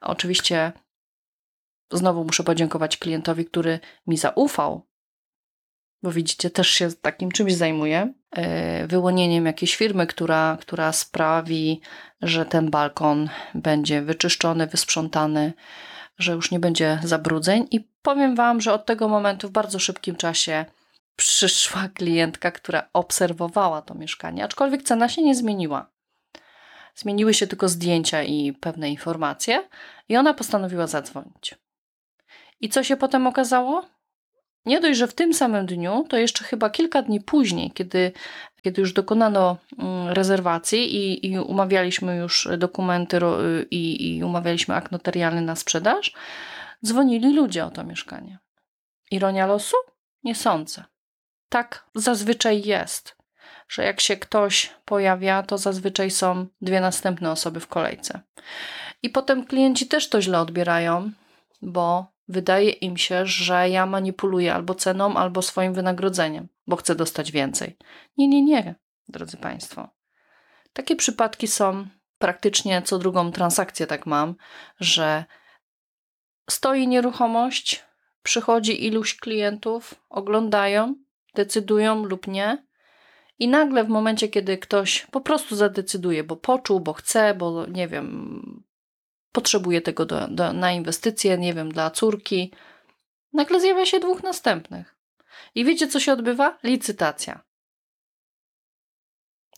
Oczywiście 0.00 0.72
Znowu 1.94 2.24
muszę 2.24 2.44
podziękować 2.44 2.96
klientowi, 2.96 3.44
który 3.44 3.80
mi 4.06 4.16
zaufał, 4.16 4.86
bo 6.02 6.12
widzicie, 6.12 6.50
też 6.50 6.68
się 6.68 6.92
takim 6.92 7.32
czymś 7.32 7.54
zajmuję. 7.54 8.12
E, 8.36 8.86
wyłonieniem 8.86 9.46
jakiejś 9.46 9.76
firmy, 9.76 10.06
która, 10.06 10.58
która 10.60 10.92
sprawi, 10.92 11.80
że 12.22 12.46
ten 12.46 12.70
balkon 12.70 13.28
będzie 13.54 14.02
wyczyszczony, 14.02 14.66
wysprzątany, 14.66 15.52
że 16.18 16.32
już 16.32 16.50
nie 16.50 16.60
będzie 16.60 16.98
zabrudzeń. 17.04 17.66
I 17.70 17.88
powiem 18.02 18.34
Wam, 18.34 18.60
że 18.60 18.72
od 18.72 18.86
tego 18.86 19.08
momentu 19.08 19.48
w 19.48 19.52
bardzo 19.52 19.78
szybkim 19.78 20.16
czasie 20.16 20.64
przyszła 21.16 21.88
klientka, 21.88 22.50
która 22.50 22.88
obserwowała 22.92 23.82
to 23.82 23.94
mieszkanie, 23.94 24.44
aczkolwiek 24.44 24.82
cena 24.82 25.08
się 25.08 25.22
nie 25.22 25.34
zmieniła. 25.34 25.90
Zmieniły 26.94 27.34
się 27.34 27.46
tylko 27.46 27.68
zdjęcia 27.68 28.22
i 28.22 28.52
pewne 28.52 28.90
informacje, 28.90 29.68
i 30.08 30.16
ona 30.16 30.34
postanowiła 30.34 30.86
zadzwonić. 30.86 31.54
I 32.60 32.68
co 32.68 32.84
się 32.84 32.96
potem 32.96 33.26
okazało? 33.26 33.84
Nie 34.66 34.80
dość, 34.80 34.98
że 34.98 35.06
w 35.06 35.14
tym 35.14 35.34
samym 35.34 35.66
dniu, 35.66 36.06
to 36.08 36.16
jeszcze 36.16 36.44
chyba 36.44 36.70
kilka 36.70 37.02
dni 37.02 37.20
później, 37.20 37.70
kiedy, 37.70 38.12
kiedy 38.62 38.80
już 38.80 38.92
dokonano 38.92 39.56
mm, 39.78 40.08
rezerwacji 40.08 40.96
i, 40.96 41.32
i 41.32 41.38
umawialiśmy 41.38 42.16
już 42.16 42.48
dokumenty 42.58 43.20
i, 43.70 44.16
i 44.16 44.24
umawialiśmy 44.24 44.74
akt 44.74 44.92
notarialny 44.92 45.40
na 45.40 45.56
sprzedaż, 45.56 46.12
dzwonili 46.84 47.34
ludzie 47.34 47.64
o 47.64 47.70
to 47.70 47.84
mieszkanie. 47.84 48.38
Ironia 49.10 49.46
losu? 49.46 49.76
Nie 50.24 50.34
sądzę. 50.34 50.84
Tak 51.48 51.86
zazwyczaj 51.94 52.62
jest, 52.62 53.16
że 53.68 53.84
jak 53.84 54.00
się 54.00 54.16
ktoś 54.16 54.72
pojawia, 54.84 55.42
to 55.42 55.58
zazwyczaj 55.58 56.10
są 56.10 56.46
dwie 56.60 56.80
następne 56.80 57.30
osoby 57.30 57.60
w 57.60 57.66
kolejce. 57.66 58.20
I 59.02 59.10
potem 59.10 59.46
klienci 59.46 59.86
też 59.86 60.08
to 60.08 60.22
źle 60.22 60.40
odbierają, 60.40 61.10
bo 61.62 62.13
wydaje 62.28 62.70
im 62.70 62.96
się, 62.96 63.26
że 63.26 63.68
ja 63.68 63.86
manipuluję 63.86 64.54
albo 64.54 64.74
ceną, 64.74 65.14
albo 65.14 65.42
swoim 65.42 65.74
wynagrodzeniem, 65.74 66.48
bo 66.66 66.76
chcę 66.76 66.94
dostać 66.94 67.32
więcej. 67.32 67.76
Nie, 68.16 68.28
nie, 68.28 68.42
nie, 68.42 68.74
drodzy 69.08 69.36
Państwo. 69.36 69.88
Takie 70.72 70.96
przypadki 70.96 71.46
są 71.46 71.86
praktycznie 72.18 72.82
co 72.82 72.98
drugą 72.98 73.32
transakcję, 73.32 73.86
tak 73.86 74.06
mam, 74.06 74.34
że 74.80 75.24
stoi 76.50 76.88
nieruchomość, 76.88 77.84
przychodzi 78.22 78.86
iluś 78.86 79.16
klientów, 79.16 79.94
oglądają, 80.10 80.94
decydują 81.34 82.04
lub 82.04 82.26
nie. 82.26 82.66
I 83.38 83.48
nagle 83.48 83.84
w 83.84 83.88
momencie, 83.88 84.28
kiedy 84.28 84.58
ktoś 84.58 85.06
po 85.06 85.20
prostu 85.20 85.56
zadecyduje, 85.56 86.24
bo 86.24 86.36
poczuł, 86.36 86.80
bo 86.80 86.92
chce, 86.92 87.34
bo 87.34 87.66
nie 87.66 87.88
wiem, 87.88 88.64
potrzebuje 89.34 89.80
tego 89.80 90.06
do, 90.06 90.28
do, 90.28 90.52
na 90.52 90.72
inwestycje, 90.72 91.38
nie 91.38 91.54
wiem, 91.54 91.72
dla 91.72 91.90
córki. 91.90 92.52
Nagle 93.32 93.60
zjawia 93.60 93.86
się 93.86 94.00
dwóch 94.00 94.22
następnych. 94.22 94.96
I 95.54 95.64
wiecie, 95.64 95.88
co 95.88 96.00
się 96.00 96.12
odbywa? 96.12 96.58
Licytacja. 96.62 97.44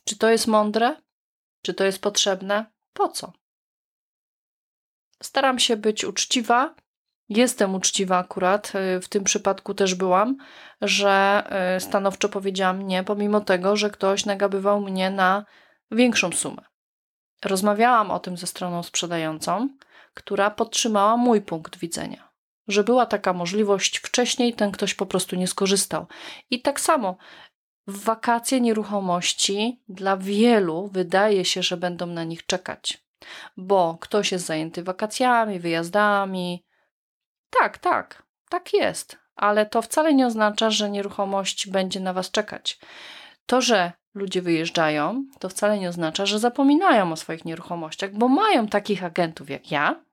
Czy 0.04 0.18
to 0.18 0.30
jest 0.30 0.46
mądre? 0.46 0.96
Czy 1.62 1.74
to 1.74 1.84
jest 1.84 2.00
potrzebne? 2.00 2.66
Po 2.92 3.08
co? 3.08 3.32
Staram 5.22 5.58
się 5.58 5.76
być 5.76 6.04
uczciwa. 6.04 6.74
Jestem 7.28 7.74
uczciwa 7.74 8.18
akurat, 8.18 8.72
y, 8.74 9.00
w 9.00 9.08
tym 9.08 9.24
przypadku 9.24 9.74
też 9.74 9.94
byłam, 9.94 10.36
że 10.80 11.44
y, 11.76 11.80
stanowczo 11.80 12.28
powiedziałam 12.28 12.82
nie, 12.82 13.04
pomimo 13.04 13.40
tego, 13.40 13.76
że 13.76 13.90
ktoś 13.90 14.24
nagabywał 14.24 14.80
mnie 14.80 15.10
na 15.10 15.44
większą 15.90 16.32
sumę. 16.32 16.62
Rozmawiałam 17.44 18.10
o 18.10 18.18
tym 18.18 18.36
ze 18.36 18.46
stroną 18.46 18.82
sprzedającą, 18.82 19.68
która 20.14 20.50
podtrzymała 20.50 21.16
mój 21.16 21.42
punkt 21.42 21.78
widzenia. 21.78 22.28
Że 22.68 22.84
była 22.84 23.06
taka 23.06 23.32
możliwość 23.32 23.98
wcześniej, 23.98 24.54
ten 24.54 24.72
ktoś 24.72 24.94
po 24.94 25.06
prostu 25.06 25.36
nie 25.36 25.46
skorzystał. 25.46 26.06
I 26.50 26.62
tak 26.62 26.80
samo 26.80 27.16
w 27.86 28.04
wakacje 28.04 28.60
nieruchomości 28.60 29.82
dla 29.88 30.16
wielu 30.16 30.88
wydaje 30.92 31.44
się, 31.44 31.62
że 31.62 31.76
będą 31.76 32.06
na 32.06 32.24
nich 32.24 32.46
czekać, 32.46 33.04
bo 33.56 33.98
ktoś 34.00 34.32
jest 34.32 34.46
zajęty 34.46 34.82
wakacjami, 34.82 35.60
wyjazdami. 35.60 36.64
Tak, 37.50 37.78
tak, 37.78 38.22
tak 38.48 38.72
jest, 38.72 39.18
ale 39.36 39.66
to 39.66 39.82
wcale 39.82 40.14
nie 40.14 40.26
oznacza, 40.26 40.70
że 40.70 40.90
nieruchomość 40.90 41.70
będzie 41.70 42.00
na 42.00 42.12
Was 42.12 42.30
czekać. 42.30 42.78
To, 43.46 43.60
że 43.60 43.92
ludzie 44.16 44.42
wyjeżdżają, 44.42 45.24
to 45.38 45.48
wcale 45.48 45.78
nie 45.78 45.88
oznacza, 45.88 46.26
że 46.26 46.38
zapominają 46.38 47.12
o 47.12 47.16
swoich 47.16 47.44
nieruchomościach, 47.44 48.12
bo 48.12 48.28
mają 48.28 48.68
takich 48.68 49.04
agentów 49.04 49.50
jak 49.50 49.70
ja, 49.70 50.04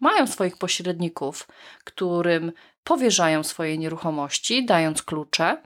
mają 0.00 0.26
swoich 0.26 0.58
pośredników, 0.58 1.48
którym 1.84 2.52
powierzają 2.84 3.42
swoje 3.42 3.78
nieruchomości, 3.78 4.66
dając 4.66 5.02
klucze, 5.02 5.62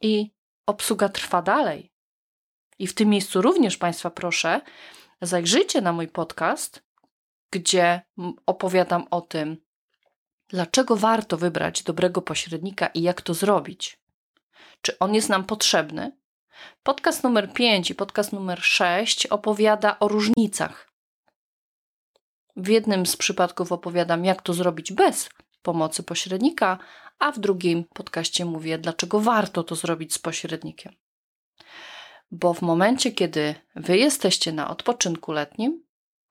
i 0.00 0.30
obsługa 0.66 1.08
trwa 1.08 1.42
dalej. 1.42 1.92
I 2.78 2.86
w 2.86 2.94
tym 2.94 3.08
miejscu 3.08 3.42
również 3.42 3.76
Państwa 3.76 4.10
proszę, 4.10 4.60
zajrzyjcie 5.22 5.80
na 5.80 5.92
mój 5.92 6.08
podcast, 6.08 6.82
gdzie 7.50 8.00
opowiadam 8.46 9.06
o 9.10 9.20
tym, 9.20 9.56
dlaczego 10.48 10.96
warto 10.96 11.36
wybrać 11.36 11.82
dobrego 11.82 12.22
pośrednika 12.22 12.86
i 12.86 13.02
jak 13.02 13.22
to 13.22 13.34
zrobić. 13.34 13.98
Czy 14.82 14.98
on 14.98 15.14
jest 15.14 15.28
nam 15.28 15.44
potrzebny? 15.44 16.16
Podcast 16.82 17.24
numer 17.24 17.52
5 17.52 17.90
i 17.90 17.94
podcast 17.94 18.32
numer 18.32 18.62
6 18.62 19.26
opowiada 19.26 19.98
o 19.98 20.08
różnicach. 20.08 20.92
W 22.56 22.68
jednym 22.68 23.06
z 23.06 23.16
przypadków 23.16 23.72
opowiadam, 23.72 24.24
jak 24.24 24.42
to 24.42 24.52
zrobić 24.52 24.92
bez 24.92 25.28
pomocy 25.62 26.02
pośrednika, 26.02 26.78
a 27.18 27.32
w 27.32 27.38
drugim 27.38 27.84
podcaście 27.84 28.44
mówię, 28.44 28.78
dlaczego 28.78 29.20
warto 29.20 29.64
to 29.64 29.74
zrobić 29.74 30.14
z 30.14 30.18
pośrednikiem. 30.18 30.94
Bo 32.30 32.54
w 32.54 32.62
momencie, 32.62 33.12
kiedy 33.12 33.54
wy 33.76 33.98
jesteście 33.98 34.52
na 34.52 34.70
odpoczynku 34.70 35.32
letnim, 35.32 35.84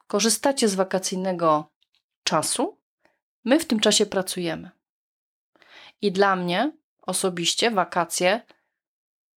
korzystacie 0.07 0.67
z 0.67 0.75
wakacyjnego 0.75 1.71
czasu, 2.23 2.79
my 3.45 3.59
w 3.59 3.65
tym 3.65 3.79
czasie 3.79 4.05
pracujemy. 4.05 4.71
I 6.01 6.11
dla 6.11 6.35
mnie 6.35 6.71
osobiście 7.01 7.71
wakacje 7.71 8.41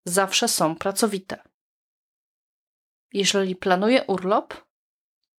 zawsze 0.09 0.49
są 0.49 0.77
pracowite. 0.77 1.43
Jeżeli 3.13 3.57
planuję 3.57 4.05
urlop, 4.05 4.55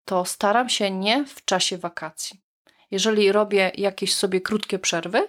to 0.05 0.25
staram 0.25 0.69
się 0.69 0.91
nie 0.91 1.25
w 1.25 1.45
czasie 1.45 1.77
wakacji. 1.77 2.41
Jeżeli 2.91 3.31
robię 3.31 3.71
jakieś 3.75 4.15
sobie 4.15 4.41
krótkie 4.41 4.79
przerwy, 4.79 5.27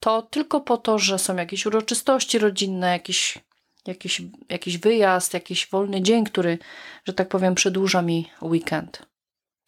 to 0.00 0.22
tylko 0.22 0.60
po 0.60 0.76
to, 0.76 0.98
że 0.98 1.18
są 1.18 1.36
jakieś 1.36 1.66
uroczystości 1.66 2.38
rodzinne, 2.38 2.90
jakiś, 2.90 3.38
jakiś, 3.86 4.22
jakiś 4.48 4.78
wyjazd, 4.78 5.34
jakiś 5.34 5.66
wolny 5.70 6.02
dzień, 6.02 6.24
który, 6.24 6.58
że 7.04 7.12
tak 7.12 7.28
powiem, 7.28 7.54
przedłuża 7.54 8.02
mi 8.02 8.30
weekend. 8.42 9.02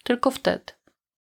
Tylko 0.04 0.30
wtedy. 0.30 0.72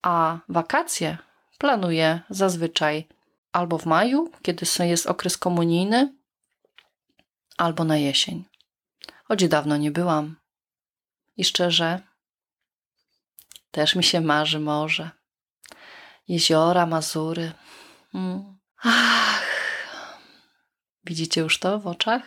A 0.02 0.38
wakacje 0.48 1.18
planuję 1.58 2.20
zazwyczaj 2.30 3.08
albo 3.52 3.78
w 3.78 3.86
maju, 3.86 4.30
kiedy 4.42 4.66
jest 4.78 5.06
okres 5.06 5.38
komunijny, 5.38 6.15
albo 7.56 7.84
na 7.84 7.96
jesień. 7.96 8.44
Choć 9.24 9.48
dawno 9.48 9.76
nie 9.76 9.90
byłam. 9.90 10.36
I 11.36 11.44
szczerze, 11.44 12.00
też 13.70 13.94
mi 13.94 14.04
się 14.04 14.20
marzy 14.20 14.60
morze. 14.60 15.10
Jeziora, 16.28 16.86
Mazury. 16.86 17.52
Mm. 18.14 18.56
Ach. 18.82 19.46
Widzicie 21.04 21.40
już 21.40 21.58
to 21.58 21.78
w 21.78 21.86
oczach? 21.86 22.22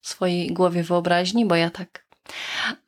W 0.00 0.08
swojej 0.08 0.52
głowie 0.52 0.82
wyobraźni, 0.82 1.46
bo 1.46 1.54
ja 1.54 1.70
tak. 1.70 2.04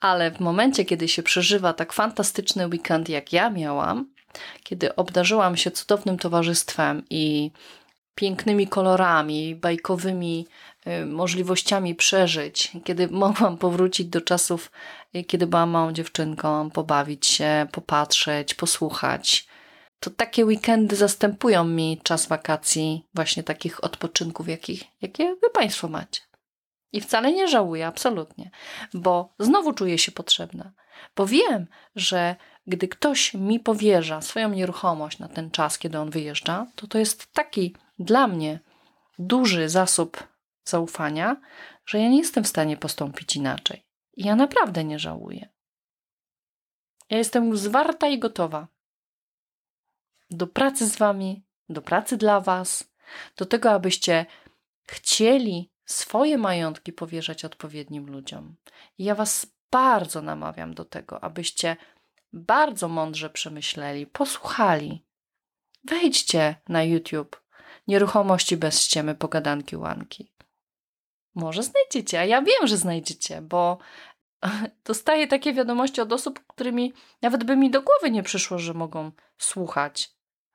Ale 0.00 0.30
w 0.30 0.40
momencie, 0.40 0.84
kiedy 0.84 1.08
się 1.08 1.22
przeżywa 1.22 1.72
tak 1.72 1.92
fantastyczny 1.92 2.66
weekend, 2.68 3.08
jak 3.08 3.32
ja 3.32 3.50
miałam, 3.50 4.14
kiedy 4.62 4.96
obdarzyłam 4.96 5.56
się 5.56 5.70
cudownym 5.70 6.18
towarzystwem 6.18 7.02
i 7.10 7.50
pięknymi 8.14 8.68
kolorami, 8.68 9.54
bajkowymi 9.54 10.46
możliwościami 11.06 11.94
przeżyć, 11.94 12.72
kiedy 12.84 13.08
mogłam 13.08 13.58
powrócić 13.58 14.06
do 14.06 14.20
czasów, 14.20 14.70
y, 15.16 15.24
kiedy 15.24 15.46
byłam 15.46 15.70
małą 15.70 15.92
dziewczynką, 15.92 16.70
pobawić 16.70 17.26
się, 17.26 17.66
popatrzeć, 17.72 18.54
posłuchać. 18.54 19.46
To 20.00 20.10
takie 20.10 20.44
weekendy 20.44 20.96
zastępują 20.96 21.64
mi 21.64 22.00
czas 22.02 22.26
wakacji, 22.26 23.06
właśnie 23.14 23.42
takich 23.42 23.84
odpoczynków, 23.84 24.48
jakich, 24.48 24.82
jakie 25.02 25.34
wy 25.42 25.50
Państwo 25.52 25.88
macie. 25.88 26.20
I 26.92 27.00
wcale 27.00 27.32
nie 27.32 27.48
żałuję, 27.48 27.86
absolutnie, 27.86 28.50
bo 28.94 29.34
znowu 29.38 29.72
czuję 29.72 29.98
się 29.98 30.12
potrzebna. 30.12 30.72
Bo 31.16 31.26
wiem, 31.26 31.66
że 31.96 32.36
gdy 32.66 32.88
ktoś 32.88 33.34
mi 33.34 33.60
powierza 33.60 34.20
swoją 34.20 34.48
nieruchomość 34.48 35.18
na 35.18 35.28
ten 35.28 35.50
czas, 35.50 35.78
kiedy 35.78 35.98
on 35.98 36.10
wyjeżdża, 36.10 36.66
to 36.74 36.86
to 36.86 36.98
jest 36.98 37.32
taki 37.32 37.74
dla 37.98 38.26
mnie 38.26 38.60
duży 39.18 39.68
zasób 39.68 40.35
zaufania, 40.66 41.36
że 41.86 41.98
ja 41.98 42.08
nie 42.08 42.18
jestem 42.18 42.44
w 42.44 42.48
stanie 42.48 42.76
postąpić 42.76 43.36
inaczej. 43.36 43.86
I 44.16 44.24
ja 44.24 44.36
naprawdę 44.36 44.84
nie 44.84 44.98
żałuję. 44.98 45.48
Ja 47.10 47.18
jestem 47.18 47.56
zwarta 47.56 48.08
i 48.08 48.18
gotowa 48.18 48.68
do 50.30 50.46
pracy 50.46 50.86
z 50.86 50.96
Wami, 50.96 51.44
do 51.68 51.82
pracy 51.82 52.16
dla 52.16 52.40
Was, 52.40 52.92
do 53.36 53.46
tego, 53.46 53.70
abyście 53.70 54.26
chcieli 54.86 55.70
swoje 55.84 56.38
majątki 56.38 56.92
powierzać 56.92 57.44
odpowiednim 57.44 58.06
ludziom. 58.06 58.56
I 58.98 59.04
ja 59.04 59.14
Was 59.14 59.46
bardzo 59.70 60.22
namawiam 60.22 60.74
do 60.74 60.84
tego, 60.84 61.24
abyście 61.24 61.76
bardzo 62.32 62.88
mądrze 62.88 63.30
przemyśleli, 63.30 64.06
posłuchali. 64.06 65.04
Wejdźcie 65.84 66.56
na 66.68 66.82
YouTube. 66.82 67.42
Nieruchomości 67.88 68.56
bez 68.56 68.82
ściemy, 68.82 69.14
pogadanki, 69.14 69.76
łanki. 69.76 70.35
Może 71.36 71.62
znajdziecie, 71.62 72.20
a 72.20 72.24
ja 72.24 72.42
wiem, 72.42 72.66
że 72.66 72.76
znajdziecie, 72.76 73.40
bo 73.42 73.78
dostaję 74.84 75.26
takie 75.26 75.52
wiadomości 75.52 76.00
od 76.00 76.12
osób, 76.12 76.40
którymi 76.46 76.92
nawet 77.22 77.44
by 77.44 77.56
mi 77.56 77.70
do 77.70 77.82
głowy 77.82 78.10
nie 78.10 78.22
przyszło, 78.22 78.58
że 78.58 78.74
mogą 78.74 79.10
słuchać, 79.38 80.10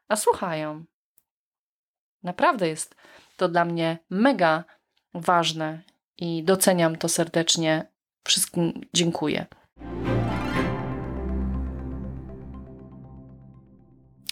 a 0.08 0.16
słuchają. 0.16 0.86
Naprawdę 2.24 2.68
jest 2.68 2.96
to 3.38 3.50
dla 3.50 3.66
mnie 3.66 3.98
mega 4.10 4.64
ważne 5.14 5.82
i 6.18 6.44
doceniam 6.44 6.96
to 6.96 7.10
serdecznie. 7.10 7.92
Wszystkim 8.24 8.82
dziękuję. 8.94 9.46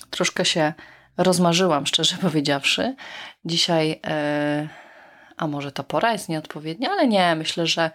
Troszkę 0.09 0.45
się 0.45 0.73
rozmarzyłam, 1.17 1.85
szczerze 1.85 2.17
powiedziawszy. 2.21 2.95
Dzisiaj, 3.45 3.99
e, 4.05 4.88
a 5.39 5.47
może 5.47 5.71
ta 5.71 5.83
pora 5.83 6.11
jest 6.11 6.29
nieodpowiednia, 6.29 6.91
ale 6.91 7.07
nie, 7.07 7.35
myślę, 7.35 7.67
że 7.67 7.91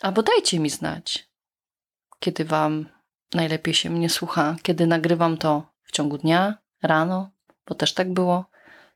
albo 0.00 0.22
dajcie 0.22 0.58
mi 0.58 0.70
znać, 0.70 1.28
kiedy 2.20 2.44
Wam 2.44 2.88
najlepiej 3.34 3.74
się 3.74 3.90
mnie 3.90 4.10
słucha, 4.10 4.56
kiedy 4.62 4.86
nagrywam 4.86 5.36
to 5.36 5.72
w 5.82 5.92
ciągu 5.92 6.18
dnia, 6.18 6.58
rano, 6.82 7.30
bo 7.66 7.74
też 7.74 7.94
tak 7.94 8.12
było, 8.12 8.44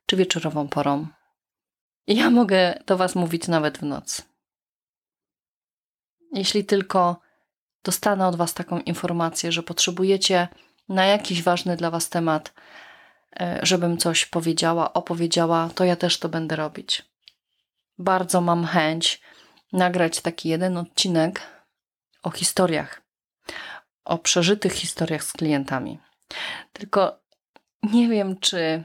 czy 0.06 0.16
wieczorową 0.16 0.68
porą. 0.68 1.06
I 2.06 2.16
ja 2.16 2.30
mogę 2.30 2.82
do 2.86 2.96
Was 2.96 3.14
mówić 3.14 3.48
nawet 3.48 3.78
w 3.78 3.82
nocy. 3.82 4.22
Jeśli 6.32 6.64
tylko 6.64 7.20
dostanę 7.84 8.28
od 8.28 8.36
Was 8.36 8.54
taką 8.54 8.80
informację, 8.80 9.52
że 9.52 9.62
potrzebujecie 9.62 10.48
na 10.88 11.06
jakiś 11.06 11.42
ważny 11.42 11.76
dla 11.76 11.90
Was 11.90 12.08
temat, 12.08 12.52
e, 13.40 13.60
żebym 13.62 13.98
coś 13.98 14.26
powiedziała, 14.26 14.92
opowiedziała, 14.92 15.70
to 15.74 15.84
ja 15.84 15.96
też 15.96 16.18
to 16.18 16.28
będę 16.28 16.56
robić. 16.56 17.09
Bardzo 18.00 18.40
mam 18.40 18.64
chęć 18.64 19.20
nagrać 19.72 20.20
taki 20.20 20.48
jeden 20.48 20.76
odcinek 20.76 21.40
o 22.22 22.30
historiach, 22.30 23.02
o 24.04 24.18
przeżytych 24.18 24.72
historiach 24.72 25.24
z 25.24 25.32
klientami. 25.32 25.98
Tylko 26.72 27.20
nie 27.82 28.08
wiem, 28.08 28.38
czy 28.38 28.84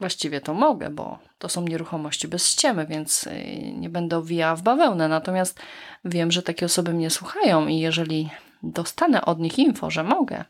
właściwie 0.00 0.40
to 0.40 0.54
mogę, 0.54 0.90
bo 0.90 1.18
to 1.38 1.48
są 1.48 1.62
nieruchomości 1.62 2.28
bez 2.28 2.48
ściemy, 2.48 2.86
więc 2.86 3.26
y, 3.26 3.72
nie 3.72 3.90
będę 3.90 4.16
owijała 4.16 4.56
w 4.56 4.62
bawełnę. 4.62 5.08
Natomiast 5.08 5.60
wiem, 6.04 6.32
że 6.32 6.42
takie 6.42 6.66
osoby 6.66 6.92
mnie 6.92 7.10
słuchają 7.10 7.66
i 7.66 7.78
jeżeli 7.78 8.30
dostanę 8.62 9.24
od 9.24 9.38
nich 9.38 9.58
info, 9.58 9.90
że 9.90 10.04
mogę, 10.04 10.44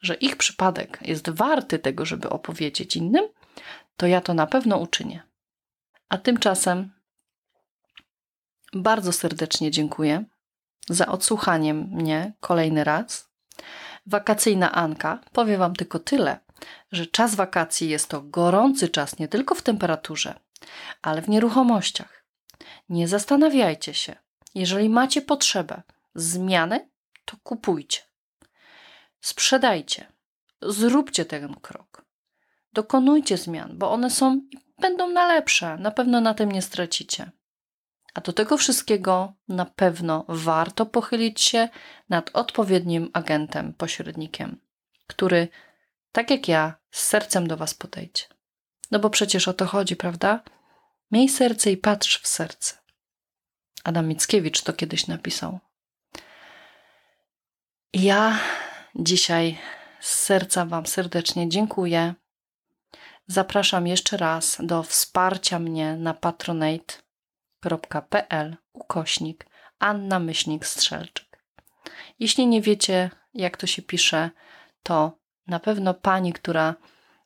że 0.00 0.14
ich 0.14 0.36
przypadek 0.36 0.98
jest 1.02 1.30
warty 1.30 1.78
tego, 1.78 2.04
żeby 2.04 2.30
opowiedzieć 2.30 2.96
innym, 2.96 3.24
to 3.96 4.06
ja 4.06 4.20
to 4.20 4.34
na 4.34 4.46
pewno 4.46 4.76
uczynię. 4.76 5.22
A 6.08 6.18
tymczasem 6.18 6.97
bardzo 8.72 9.12
serdecznie 9.12 9.70
dziękuję 9.70 10.24
za 10.88 11.06
odsłuchanie 11.06 11.74
mnie 11.74 12.32
kolejny 12.40 12.84
raz. 12.84 13.28
Wakacyjna 14.06 14.72
Anka, 14.72 15.20
powiem 15.32 15.58
Wam 15.58 15.76
tylko 15.76 15.98
tyle, 15.98 16.38
że 16.92 17.06
czas 17.06 17.34
wakacji 17.34 17.88
jest 17.88 18.08
to 18.08 18.22
gorący 18.22 18.88
czas 18.88 19.18
nie 19.18 19.28
tylko 19.28 19.54
w 19.54 19.62
temperaturze, 19.62 20.40
ale 21.02 21.22
w 21.22 21.28
nieruchomościach. 21.28 22.24
Nie 22.88 23.08
zastanawiajcie 23.08 23.94
się. 23.94 24.16
Jeżeli 24.54 24.88
macie 24.88 25.22
potrzebę 25.22 25.82
zmiany, 26.14 26.88
to 27.24 27.36
kupujcie. 27.42 28.00
Sprzedajcie. 29.20 30.12
Zróbcie 30.62 31.24
ten 31.24 31.54
krok. 31.54 32.04
Dokonujcie 32.72 33.36
zmian, 33.36 33.78
bo 33.78 33.90
one 33.90 34.10
są 34.10 34.40
będą 34.80 35.08
na 35.08 35.26
lepsze. 35.28 35.76
Na 35.76 35.90
pewno 35.90 36.20
na 36.20 36.34
tym 36.34 36.52
nie 36.52 36.62
stracicie. 36.62 37.30
A 38.14 38.20
do 38.20 38.32
tego 38.32 38.56
wszystkiego 38.56 39.32
na 39.48 39.64
pewno 39.64 40.24
warto 40.28 40.86
pochylić 40.86 41.40
się 41.40 41.68
nad 42.08 42.30
odpowiednim 42.32 43.10
agentem, 43.12 43.74
pośrednikiem, 43.74 44.60
który, 45.06 45.48
tak 46.12 46.30
jak 46.30 46.48
ja, 46.48 46.74
z 46.90 47.02
sercem 47.02 47.46
do 47.46 47.56
Was 47.56 47.74
podejdzie. 47.74 48.24
No 48.90 48.98
bo 48.98 49.10
przecież 49.10 49.48
o 49.48 49.54
to 49.54 49.66
chodzi, 49.66 49.96
prawda? 49.96 50.42
Miej 51.10 51.28
serce 51.28 51.70
i 51.70 51.76
patrz 51.76 52.22
w 52.22 52.28
serce. 52.28 52.78
Adam 53.84 54.08
Mickiewicz 54.08 54.62
to 54.62 54.72
kiedyś 54.72 55.06
napisał. 55.06 55.58
Ja 57.92 58.38
dzisiaj 58.94 59.58
z 60.00 60.14
serca 60.14 60.66
Wam 60.66 60.86
serdecznie 60.86 61.48
dziękuję. 61.48 62.14
Zapraszam 63.26 63.86
jeszcze 63.86 64.16
raz 64.16 64.56
do 64.60 64.82
wsparcia 64.82 65.58
mnie 65.58 65.96
na 65.96 66.14
patronate.pl 67.60 68.56
ukośnik 68.72 69.46
Anna 69.78 70.18
Myślnik 70.18 70.66
Strzelczyk. 70.66 71.42
Jeśli 72.18 72.46
nie 72.46 72.62
wiecie, 72.62 73.10
jak 73.34 73.56
to 73.56 73.66
się 73.66 73.82
pisze, 73.82 74.30
to 74.82 75.12
na 75.46 75.60
pewno 75.60 75.94
pani, 75.94 76.32
która 76.32 76.74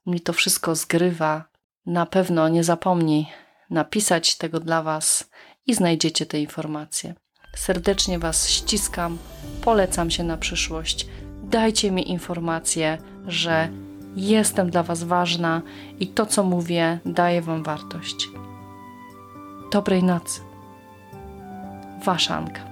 mi 0.06 0.20
to 0.20 0.32
wszystko 0.32 0.74
zgrywa, 0.74 1.44
na 1.86 2.06
pewno 2.06 2.48
nie 2.48 2.64
zapomni 2.64 3.30
napisać 3.70 4.36
tego 4.36 4.60
dla 4.60 4.82
Was 4.82 5.30
i 5.66 5.74
znajdziecie 5.74 6.26
te 6.26 6.40
informacje. 6.40 7.14
Serdecznie 7.56 8.18
Was 8.18 8.48
ściskam, 8.48 9.18
polecam 9.64 10.10
się 10.10 10.24
na 10.24 10.36
przyszłość. 10.36 11.06
Dajcie 11.42 11.90
mi 11.90 12.10
informację, 12.10 12.98
że 13.26 13.68
jestem 14.16 14.70
dla 14.70 14.82
Was 14.82 15.02
ważna 15.04 15.62
i 16.00 16.06
to, 16.06 16.26
co 16.26 16.42
mówię, 16.42 16.98
daje 17.04 17.42
Wam 17.42 17.62
wartość. 17.62 18.28
Dobrej 19.72 20.02
nocy. 20.02 20.40
Wasza 22.06 22.36
Anka. 22.36 22.71